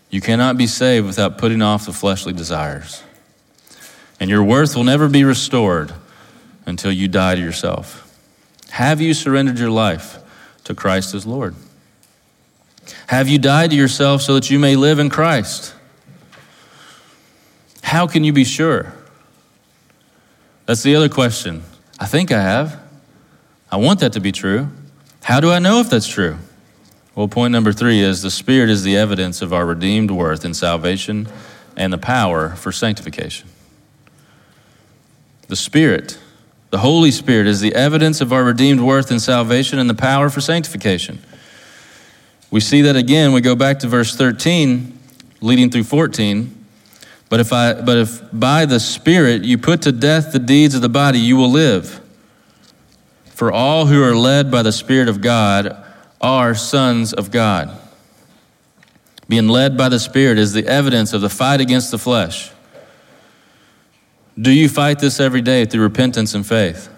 [0.08, 3.02] You cannot be saved without putting off the fleshly desires.
[4.20, 5.92] And your worth will never be restored
[6.64, 8.02] until you die to yourself.
[8.70, 10.18] Have you surrendered your life
[10.64, 11.54] to Christ as Lord?
[13.08, 15.74] Have you died to yourself so that you may live in Christ?
[17.82, 18.92] How can you be sure?
[20.66, 21.62] That's the other question.
[21.98, 22.80] I think I have.
[23.70, 24.68] I want that to be true.
[25.26, 26.38] How do I know if that's true?
[27.16, 30.54] Well, point number three is the Spirit is the evidence of our redeemed worth in
[30.54, 31.26] salvation
[31.76, 33.48] and the power for sanctification.
[35.48, 36.16] The Spirit,
[36.70, 40.30] the Holy Spirit, is the evidence of our redeemed worth in salvation and the power
[40.30, 41.18] for sanctification.
[42.52, 43.32] We see that again.
[43.32, 44.96] We go back to verse 13,
[45.40, 46.66] leading through 14.
[47.28, 50.82] But if, I, but if by the Spirit you put to death the deeds of
[50.82, 52.00] the body, you will live.
[53.36, 55.76] For all who are led by the Spirit of God
[56.22, 57.70] are sons of God.
[59.28, 62.50] Being led by the Spirit is the evidence of the fight against the flesh.
[64.40, 66.88] Do you fight this every day through repentance and faith?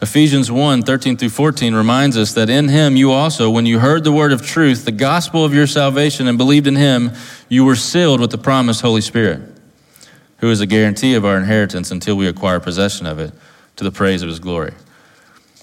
[0.00, 4.04] Ephesians 1 13 through 14 reminds us that in him you also, when you heard
[4.04, 7.10] the word of truth, the gospel of your salvation, and believed in him,
[7.50, 9.42] you were sealed with the promised Holy Spirit,
[10.38, 13.34] who is a guarantee of our inheritance until we acquire possession of it
[13.76, 14.72] to the praise of his glory.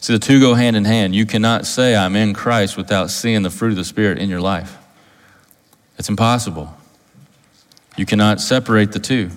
[0.01, 1.13] See, the two go hand in hand.
[1.13, 4.41] You cannot say, I'm in Christ without seeing the fruit of the Spirit in your
[4.41, 4.77] life.
[5.97, 6.73] It's impossible.
[7.97, 9.29] You cannot separate the two.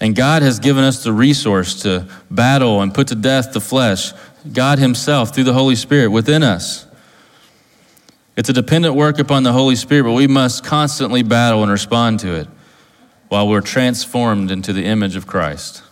[0.00, 4.12] And God has given us the resource to battle and put to death the flesh,
[4.52, 6.86] God Himself through the Holy Spirit within us.
[8.36, 12.20] It's a dependent work upon the Holy Spirit, but we must constantly battle and respond
[12.20, 12.48] to it
[13.28, 15.82] while we're transformed into the image of Christ.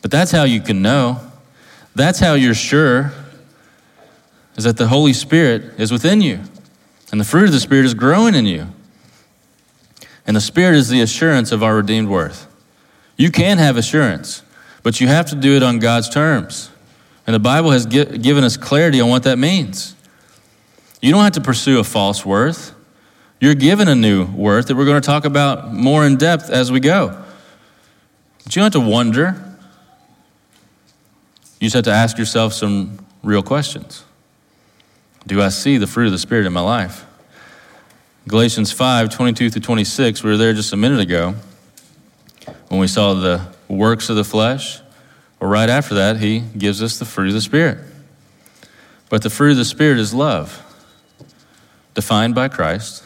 [0.00, 1.20] But that's how you can know.
[1.94, 3.12] That's how you're sure
[4.56, 6.40] is that the Holy Spirit is within you
[7.12, 8.68] and the fruit of the Spirit is growing in you.
[10.26, 12.46] And the Spirit is the assurance of our redeemed worth.
[13.16, 14.42] You can have assurance,
[14.82, 16.70] but you have to do it on God's terms.
[17.26, 19.94] And the Bible has given us clarity on what that means.
[21.02, 22.74] You don't have to pursue a false worth.
[23.40, 26.72] You're given a new worth that we're going to talk about more in depth as
[26.72, 27.08] we go.
[28.44, 29.51] But you don't have to wonder.
[31.62, 34.02] You just have to ask yourself some real questions.
[35.28, 37.06] Do I see the fruit of the Spirit in my life?
[38.26, 41.36] Galatians 5 22 through 26, we were there just a minute ago
[42.66, 44.80] when we saw the works of the flesh.
[45.38, 47.78] Well, right after that, he gives us the fruit of the Spirit.
[49.08, 50.60] But the fruit of the Spirit is love,
[51.94, 53.04] defined by Christ,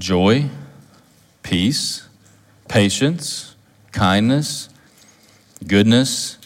[0.00, 0.50] joy,
[1.44, 2.08] peace,
[2.66, 3.54] patience,
[3.92, 4.68] kindness,
[5.64, 6.38] goodness,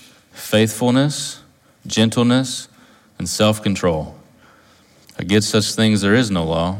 [0.55, 1.43] faithfulness,
[1.85, 2.69] gentleness,
[3.19, 4.17] and self control.
[5.19, 6.79] Against such things there is no law.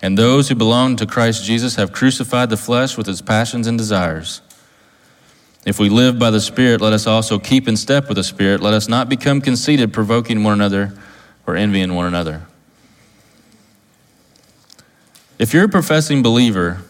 [0.00, 3.76] And those who belong to Christ Jesus have crucified the flesh with its passions and
[3.76, 4.42] desires.
[5.66, 8.60] If we live by the Spirit, let us also keep in step with the Spirit.
[8.60, 10.96] Let us not become conceited, provoking one another
[11.48, 12.46] or envying one another.
[15.36, 16.82] If you're a professing believer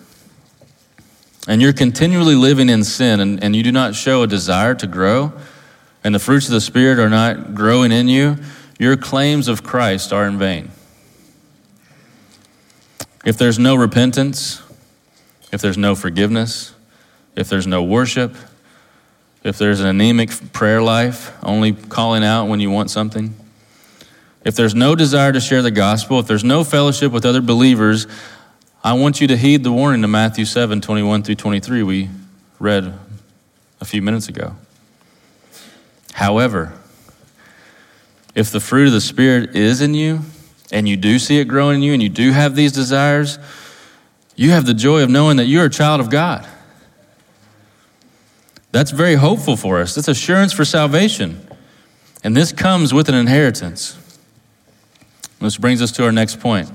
[1.49, 4.87] and you're continually living in sin and, and you do not show a desire to
[4.87, 5.33] grow,
[6.03, 8.36] and the fruits of the Spirit are not growing in you,
[8.78, 10.70] your claims of Christ are in vain.
[13.24, 14.62] If there's no repentance,
[15.53, 16.74] if there's no forgiveness,
[17.36, 18.34] if there's no worship,
[19.42, 23.34] if there's an anemic prayer life, only calling out when you want something,
[24.44, 28.07] if there's no desire to share the gospel, if there's no fellowship with other believers,
[28.82, 32.09] I want you to heed the warning in Matthew 7 21 through 23 we
[32.59, 32.98] read
[33.80, 34.57] a few minutes ago.
[36.12, 36.72] However,
[38.34, 40.20] if the fruit of the Spirit is in you,
[40.72, 43.38] and you do see it growing in you, and you do have these desires,
[44.36, 46.46] you have the joy of knowing that you're a child of God.
[48.72, 49.94] That's very hopeful for us.
[49.94, 51.46] That's assurance for salvation.
[52.22, 53.98] And this comes with an inheritance.
[55.40, 56.70] This brings us to our next point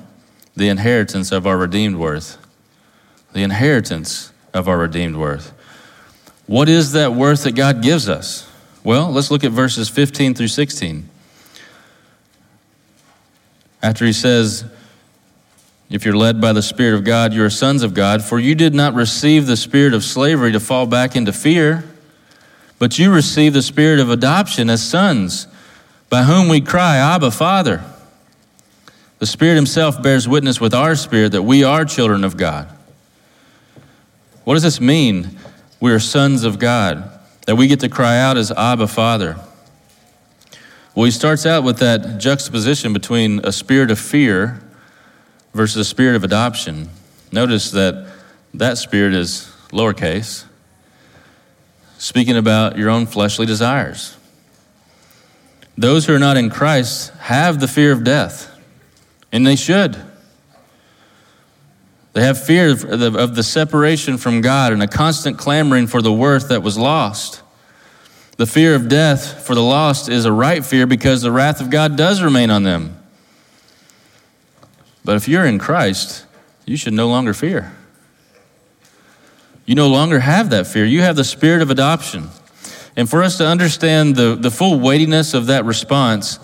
[0.55, 2.37] the inheritance of our redeemed worth.
[3.33, 5.53] The inheritance of our redeemed worth.
[6.47, 8.44] What is that worth that God gives us?
[8.85, 11.09] Well, let's look at verses 15 through 16
[13.85, 14.65] after he says,
[15.91, 18.55] If you're led by the Spirit of God, you are sons of God, for you
[18.55, 21.83] did not receive the spirit of slavery to fall back into fear,
[22.79, 25.47] but you received the spirit of adoption as sons,
[26.09, 27.83] by whom we cry, Abba, Father.
[29.19, 32.67] The Spirit Himself bears witness with our spirit that we are children of God.
[34.45, 35.37] What does this mean?
[35.79, 37.14] We are sons of God,
[37.45, 39.37] that we get to cry out as Abba, Father.
[40.95, 44.61] Well, he starts out with that juxtaposition between a spirit of fear
[45.53, 46.89] versus a spirit of adoption.
[47.31, 48.13] Notice that
[48.53, 50.45] that spirit is lowercase,
[51.97, 54.15] speaking about your own fleshly desires.
[55.77, 58.57] Those who are not in Christ have the fear of death,
[59.31, 60.01] and they should.
[62.15, 66.47] They have fear of the separation from God and a constant clamoring for the worth
[66.47, 67.41] that was lost.
[68.37, 71.69] The fear of death for the lost is a right fear because the wrath of
[71.69, 72.97] God does remain on them.
[75.03, 76.25] But if you're in Christ,
[76.65, 77.73] you should no longer fear.
[79.65, 80.85] You no longer have that fear.
[80.85, 82.29] You have the spirit of adoption.
[82.95, 86.39] And for us to understand the, the full weightiness of that response,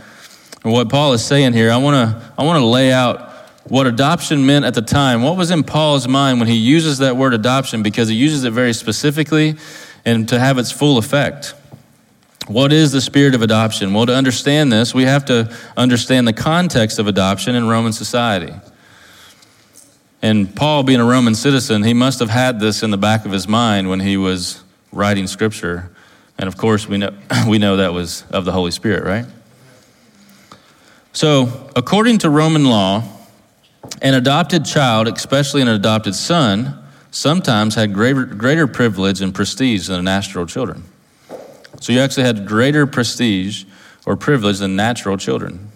[0.65, 3.30] and what Paul is saying here, I want to I want to lay out
[3.65, 5.21] what adoption meant at the time.
[5.21, 8.51] What was in Paul's mind when he uses that word adoption because he uses it
[8.51, 9.55] very specifically
[10.05, 11.53] and to have its full effect.
[12.47, 13.93] What is the spirit of adoption?
[13.93, 18.53] Well, to understand this, we have to understand the context of adoption in Roman society.
[20.23, 23.31] And Paul, being a Roman citizen, he must have had this in the back of
[23.31, 25.91] his mind when he was writing scripture.
[26.37, 27.15] And of course, we know,
[27.47, 29.25] we know that was of the Holy Spirit, right?
[31.13, 33.03] So, according to Roman law,
[34.01, 36.77] an adopted child, especially an adopted son,
[37.11, 40.83] sometimes had greater, greater privilege and prestige than natural children.
[41.79, 43.65] So you actually had greater prestige
[44.05, 45.71] or privilege than natural children.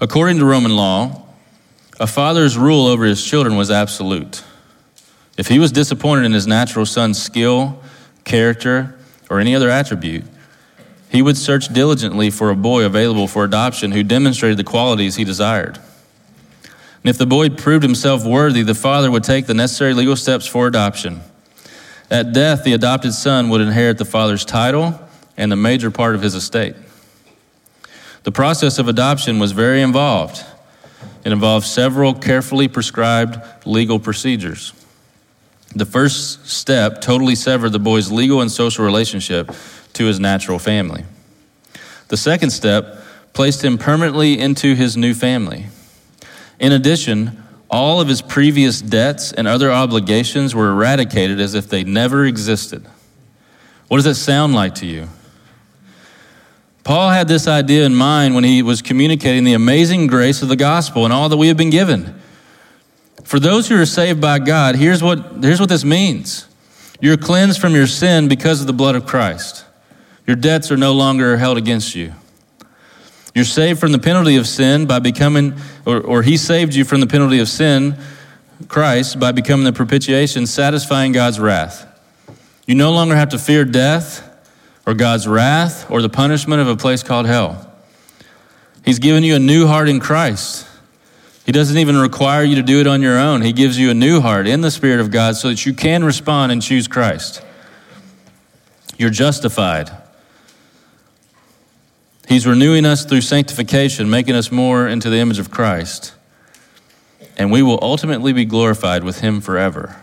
[0.00, 1.26] According to Roman law,
[2.00, 4.42] a father's rule over his children was absolute.
[5.38, 7.80] If he was disappointed in his natural son's skill,
[8.24, 8.94] character,
[9.30, 10.24] or any other attribute,
[11.08, 15.24] he would search diligently for a boy available for adoption who demonstrated the qualities he
[15.24, 15.78] desired.
[17.02, 20.46] And if the boy proved himself worthy, the father would take the necessary legal steps
[20.46, 21.20] for adoption.
[22.10, 25.00] At death, the adopted son would inherit the father's title
[25.36, 26.76] and the major part of his estate.
[28.22, 30.44] The process of adoption was very involved.
[31.24, 34.72] It involved several carefully prescribed legal procedures.
[35.74, 39.50] The first step totally severed the boy's legal and social relationship
[39.94, 41.04] to his natural family.
[42.08, 45.66] The second step placed him permanently into his new family.
[46.62, 51.82] In addition, all of his previous debts and other obligations were eradicated as if they
[51.82, 52.86] never existed.
[53.88, 55.08] What does that sound like to you?
[56.84, 60.56] Paul had this idea in mind when he was communicating the amazing grace of the
[60.56, 62.14] gospel and all that we have been given.
[63.24, 66.46] For those who are saved by God, here's what, here's what this means
[67.00, 69.64] you're cleansed from your sin because of the blood of Christ.
[70.28, 72.12] Your debts are no longer held against you.
[73.34, 75.54] You're saved from the penalty of sin by becoming,
[75.86, 77.96] or, or He saved you from the penalty of sin,
[78.68, 81.86] Christ, by becoming the propitiation, satisfying God's wrath.
[82.66, 84.28] You no longer have to fear death
[84.86, 87.72] or God's wrath or the punishment of a place called hell.
[88.84, 90.66] He's given you a new heart in Christ.
[91.44, 93.42] He doesn't even require you to do it on your own.
[93.42, 96.04] He gives you a new heart in the Spirit of God so that you can
[96.04, 97.42] respond and choose Christ.
[98.96, 99.90] You're justified.
[102.28, 106.14] He's renewing us through sanctification, making us more into the image of Christ.
[107.36, 109.96] And we will ultimately be glorified with Him forever.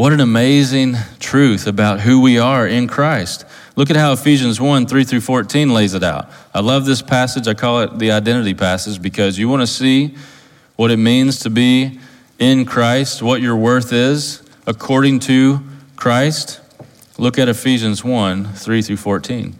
[0.00, 3.44] What an amazing truth about who we are in Christ.
[3.76, 6.30] Look at how Ephesians 1 3 through 14 lays it out.
[6.54, 7.46] I love this passage.
[7.46, 10.14] I call it the identity passage because you want to see
[10.76, 12.00] what it means to be
[12.38, 15.60] in Christ, what your worth is according to
[15.96, 16.62] Christ.
[17.18, 19.59] Look at Ephesians 1 3 through 14.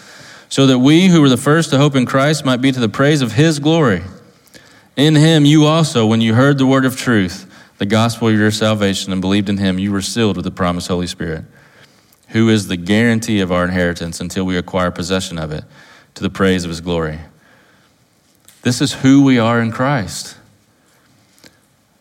[0.51, 2.89] so that we who were the first to hope in Christ might be to the
[2.89, 4.03] praise of his glory.
[4.97, 8.51] In him you also, when you heard the word of truth, the gospel of your
[8.51, 11.45] salvation, and believed in him, you were sealed with the promised Holy Spirit,
[12.27, 15.63] who is the guarantee of our inheritance until we acquire possession of it
[16.15, 17.19] to the praise of his glory.
[18.63, 20.35] This is who we are in Christ.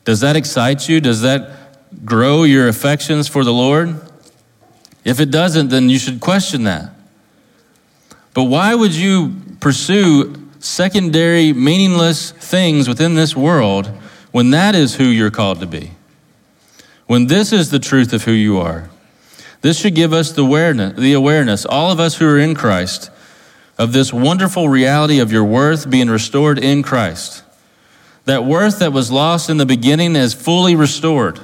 [0.04, 1.00] Does that excite you?
[1.00, 3.94] Does that grow your affections for the Lord?
[5.04, 6.90] If it doesn't, then you should question that.
[8.34, 13.86] But why would you pursue secondary, meaningless things within this world
[14.30, 15.92] when that is who you're called to be?
[17.06, 18.88] When this is the truth of who you are?
[19.62, 23.10] This should give us the awareness, the awareness, all of us who are in Christ,
[23.76, 27.42] of this wonderful reality of your worth being restored in Christ.
[28.26, 31.40] That worth that was lost in the beginning is fully restored.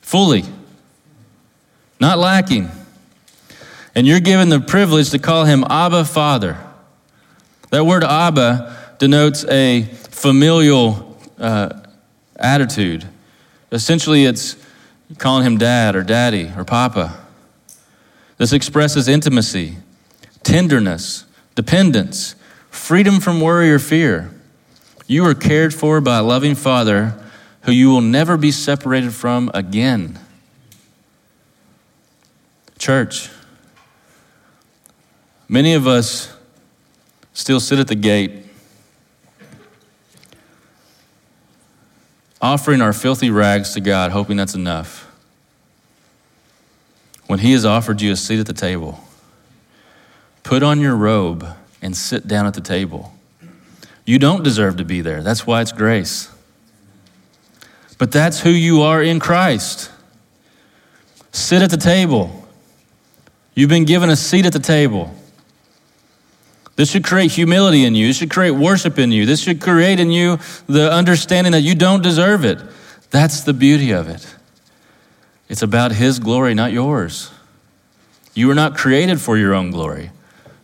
[0.00, 0.44] Fully.
[1.98, 2.70] Not lacking
[3.96, 6.58] and you're given the privilege to call him Abba Father.
[7.70, 11.80] That word Abba denotes a familial uh,
[12.36, 13.08] attitude.
[13.72, 14.54] Essentially, it's
[15.16, 17.18] calling him dad or daddy or papa.
[18.36, 19.78] This expresses intimacy,
[20.42, 21.24] tenderness,
[21.54, 22.34] dependence,
[22.68, 24.30] freedom from worry or fear.
[25.06, 27.18] You are cared for by a loving Father
[27.62, 30.18] who you will never be separated from again.
[32.78, 33.30] Church,
[35.48, 36.34] Many of us
[37.32, 38.44] still sit at the gate,
[42.40, 45.04] offering our filthy rags to God, hoping that's enough.
[47.26, 49.00] When He has offered you a seat at the table,
[50.42, 51.46] put on your robe
[51.82, 53.12] and sit down at the table.
[54.04, 55.22] You don't deserve to be there.
[55.22, 56.30] That's why it's grace.
[57.98, 59.90] But that's who you are in Christ.
[61.32, 62.48] Sit at the table.
[63.54, 65.14] You've been given a seat at the table.
[66.76, 68.06] This should create humility in you.
[68.06, 69.24] This should create worship in you.
[69.26, 72.58] This should create in you the understanding that you don't deserve it.
[73.10, 74.34] That's the beauty of it.
[75.48, 77.30] It's about His glory, not yours.
[78.34, 80.10] You were not created for your own glory.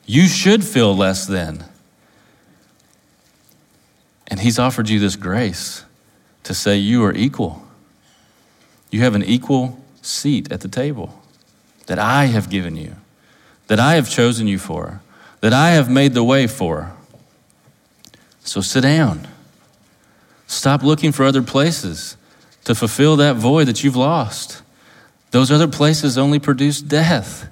[0.04, 1.64] You should feel less than.
[4.28, 5.84] And He's offered you this grace
[6.42, 7.62] to say you are equal.
[8.90, 11.22] You have an equal seat at the table
[11.86, 12.96] that I have given you,
[13.68, 15.00] that I have chosen you for,
[15.42, 16.92] that I have made the way for.
[18.44, 19.26] So sit down.
[20.46, 22.16] Stop looking for other places
[22.64, 24.62] to fulfill that void that you've lost.
[25.32, 27.50] Those other places only produce death.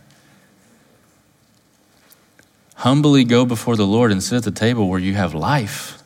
[2.77, 6.01] Humbly go before the Lord and sit at the table where you have life,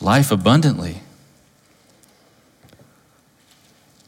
[0.00, 1.02] life abundantly.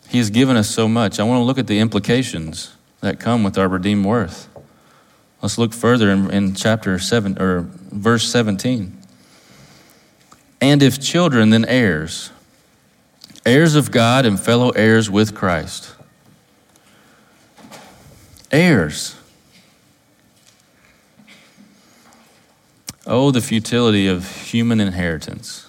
[0.09, 1.21] He has given us so much.
[1.21, 4.49] I want to look at the implications that come with our redeemed worth.
[5.43, 8.97] Let's look further in, in chapter 7 or verse 17.
[10.61, 12.31] And if children, then heirs,
[13.45, 15.97] heirs of God and fellow heirs with Christ.
[18.53, 19.17] Heirs.
[23.05, 25.67] Oh, the futility of human inheritance.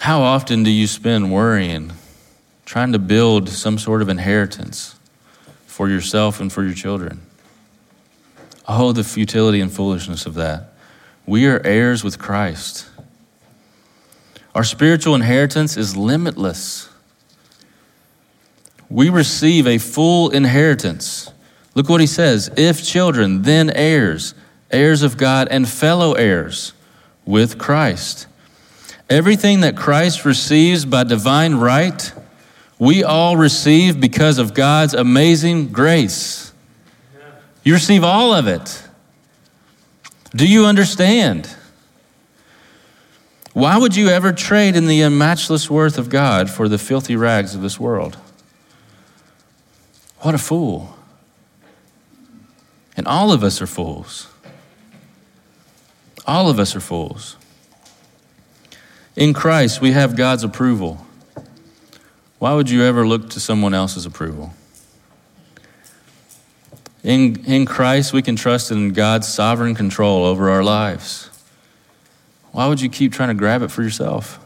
[0.00, 1.92] How often do you spend worrying,
[2.66, 4.93] trying to build some sort of inheritance
[5.74, 7.20] for yourself and for your children?
[8.68, 10.72] Oh, the futility and foolishness of that.
[11.26, 12.86] We are heirs with Christ.
[14.54, 16.88] Our spiritual inheritance is limitless.
[18.88, 21.32] We receive a full inheritance.
[21.74, 24.36] Look what he says if children, then heirs,
[24.70, 26.72] heirs of God, and fellow heirs
[27.24, 28.28] with Christ.
[29.10, 32.12] Everything that Christ receives by divine right,
[32.84, 36.52] we all receive because of God's amazing grace.
[37.62, 38.82] You receive all of it.
[40.36, 41.48] Do you understand?
[43.54, 47.54] Why would you ever trade in the unmatchless worth of God for the filthy rags
[47.54, 48.18] of this world?
[50.18, 50.94] What a fool.
[52.96, 54.28] And all of us are fools.
[56.26, 57.36] All of us are fools.
[59.16, 61.03] In Christ, we have God's approval.
[62.44, 64.52] Why would you ever look to someone else's approval?
[67.02, 71.30] In, in Christ, we can trust in God's sovereign control over our lives.
[72.52, 74.38] Why would you keep trying to grab it for yourself?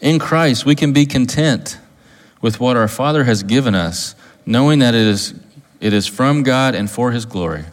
[0.00, 1.80] In Christ, we can be content
[2.40, 4.14] with what our Father has given us,
[4.46, 5.34] knowing that it is,
[5.80, 7.64] it is from God and for His glory.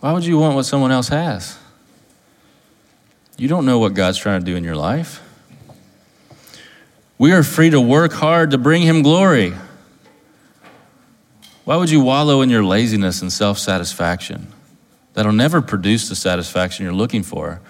[0.00, 1.58] Why would you want what someone else has?
[3.36, 5.20] You don't know what God's trying to do in your life.
[7.18, 9.54] We are free to work hard to bring Him glory.
[11.64, 14.48] Why would you wallow in your laziness and self satisfaction?
[15.14, 17.60] That'll never produce the satisfaction you're looking for,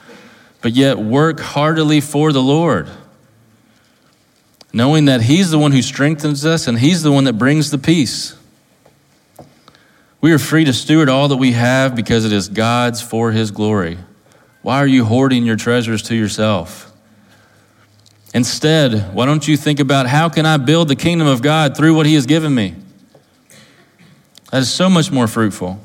[0.63, 2.89] but yet work heartily for the Lord,
[4.73, 7.79] knowing that He's the one who strengthens us and He's the one that brings the
[7.79, 8.37] peace.
[10.23, 13.51] We are free to steward all that we have because it is God's for His
[13.51, 13.99] glory.
[14.63, 16.94] Why are you hoarding your treasures to yourself?
[18.35, 21.95] Instead, why don't you think about how can I build the kingdom of God through
[21.95, 22.75] what he has given me?
[24.51, 25.81] That is so much more fruitful.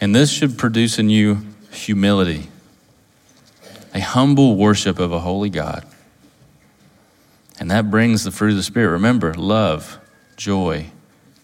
[0.00, 1.38] And this should produce in you
[1.70, 2.48] humility,
[3.94, 5.86] a humble worship of a holy God.
[7.60, 8.90] And that brings the fruit of the Spirit.
[8.90, 9.98] Remember, love,
[10.36, 10.86] joy,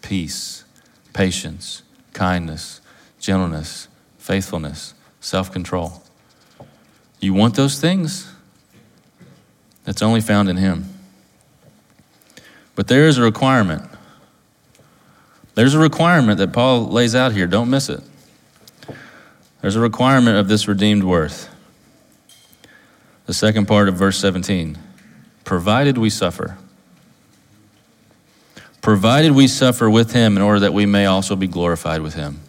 [0.03, 0.65] peace,
[1.13, 2.81] patience, kindness,
[3.21, 3.87] gentleness,
[4.19, 6.03] faithfulness self control.
[7.21, 8.30] You want those things?
[9.85, 10.87] That's only found in Him.
[12.75, 13.83] But there is a requirement.
[15.55, 17.47] There's a requirement that Paul lays out here.
[17.47, 18.01] Don't miss it.
[19.61, 21.49] There's a requirement of this redeemed worth.
[23.27, 24.79] The second part of verse 17
[25.45, 26.57] provided we suffer.
[28.81, 32.41] Provided we suffer with him in order that we may also be glorified with him.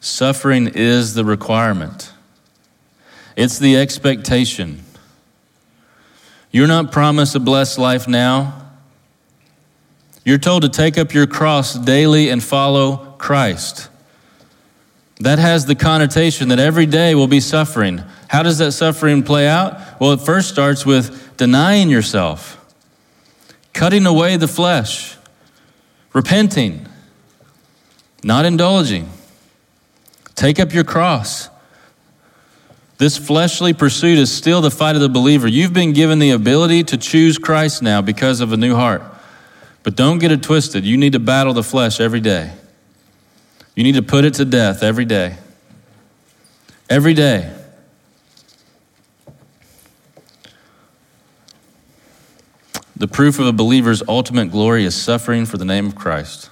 [0.00, 2.12] Suffering is the requirement,
[3.40, 4.82] it's the expectation.
[6.50, 8.70] You're not promised a blessed life now.
[10.26, 13.88] You're told to take up your cross daily and follow Christ.
[15.20, 18.02] That has the connotation that every day will be suffering.
[18.28, 19.98] How does that suffering play out?
[19.98, 22.62] Well, it first starts with denying yourself,
[23.72, 25.16] cutting away the flesh,
[26.12, 26.86] repenting,
[28.22, 29.08] not indulging.
[30.34, 31.48] Take up your cross.
[33.00, 35.48] This fleshly pursuit is still the fight of the believer.
[35.48, 39.02] You've been given the ability to choose Christ now because of a new heart.
[39.82, 40.84] But don't get it twisted.
[40.84, 42.52] You need to battle the flesh every day.
[43.74, 45.38] You need to put it to death every day.
[46.90, 47.50] Every day.
[52.98, 56.50] The proof of a believer's ultimate glory is suffering for the name of Christ.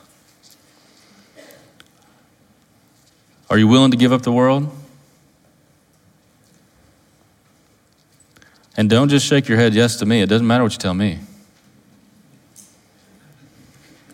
[3.51, 4.78] Are you willing to give up the world?
[8.79, 10.22] And don't just shake your head yes to me.
[10.22, 11.18] It doesn't matter what you tell me.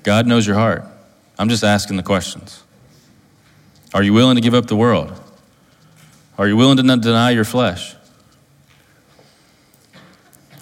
[0.02, 0.84] God knows your heart.
[1.38, 2.62] I'm just asking the questions.
[3.92, 5.12] Are you willing to give up the world?
[6.38, 7.94] Are you willing to not deny your flesh?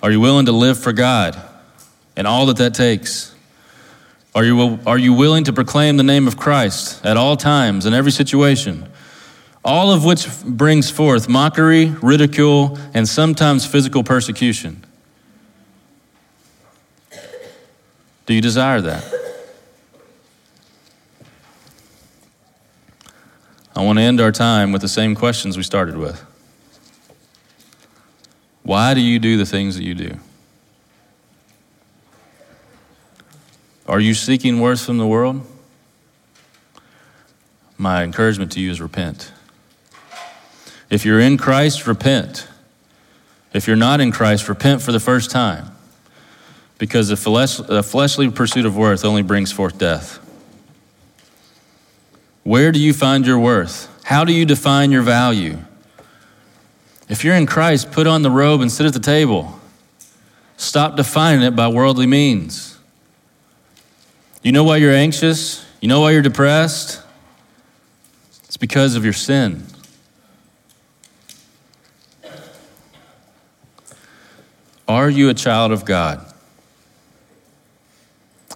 [0.02, 1.40] Are you willing to live for God
[2.16, 3.32] and all that that takes?
[4.34, 7.94] Are you, are you willing to proclaim the name of Christ at all times, in
[7.94, 8.88] every situation?
[9.64, 14.84] All of which brings forth mockery, ridicule, and sometimes physical persecution.
[18.26, 19.04] Do you desire that?
[23.74, 26.24] I want to end our time with the same questions we started with.
[28.62, 30.18] Why do you do the things that you do?
[33.86, 35.44] Are you seeking worth from the world?
[37.76, 39.32] My encouragement to you is repent.
[40.92, 42.46] If you're in Christ, repent.
[43.54, 45.70] If you're not in Christ, repent for the first time.
[46.76, 50.18] Because the, flesh, fleshly pursuit of worth only brings forth death.
[52.42, 53.88] Where do you find your worth?
[54.04, 55.56] How do you define your value?
[57.08, 59.58] If you're in Christ, put on the robe and sit at the table.
[60.58, 62.78] Stop defining it by worldly means.
[64.42, 65.64] You know why you're anxious?
[65.80, 67.00] You know why you're depressed?
[68.44, 69.64] It's because of your sin.
[74.92, 76.20] Are you a child of God?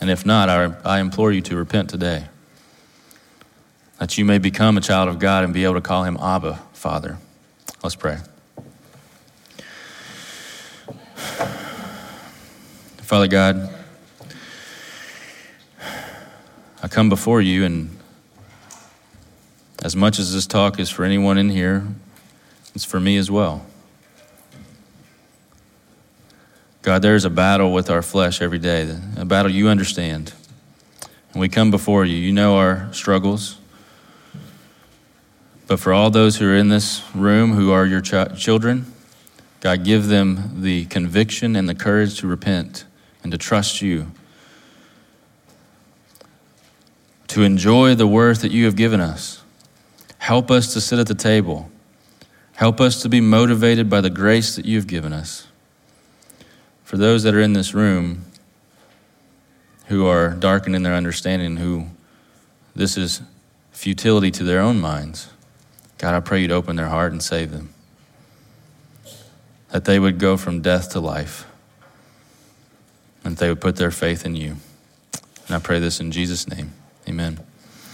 [0.03, 2.26] And if not, I, I implore you to repent today,
[3.99, 6.61] that you may become a child of God and be able to call him Abba,
[6.74, 7.16] Father.
[7.82, 8.18] Let's pray.
[12.99, 13.74] Father God,
[16.82, 17.99] I come before you, and
[19.82, 21.87] as much as this talk is for anyone in here,
[22.74, 23.64] it's for me as well.
[26.87, 30.32] God, there is a battle with our flesh every day, a battle you understand.
[31.32, 32.16] And we come before you.
[32.16, 33.59] You know our struggles.
[35.66, 38.87] But for all those who are in this room who are your ch- children,
[39.62, 42.84] God, give them the conviction and the courage to repent
[43.24, 44.12] and to trust you,
[47.26, 49.43] to enjoy the worth that you have given us.
[50.18, 51.68] Help us to sit at the table.
[52.53, 55.49] Help us to be motivated by the grace that you have given us.
[56.87, 58.26] For those that are in this room
[59.87, 61.87] who are darkened in their understanding, who
[62.76, 63.22] this is
[63.72, 65.28] futility to their own minds,
[65.99, 67.74] God, I pray you'd open their heart and save them.
[69.72, 71.45] That they would go from death to life
[73.24, 74.55] and they would put their faith in you.
[75.49, 76.72] And I pray this in Jesus' name.
[77.09, 77.41] Amen.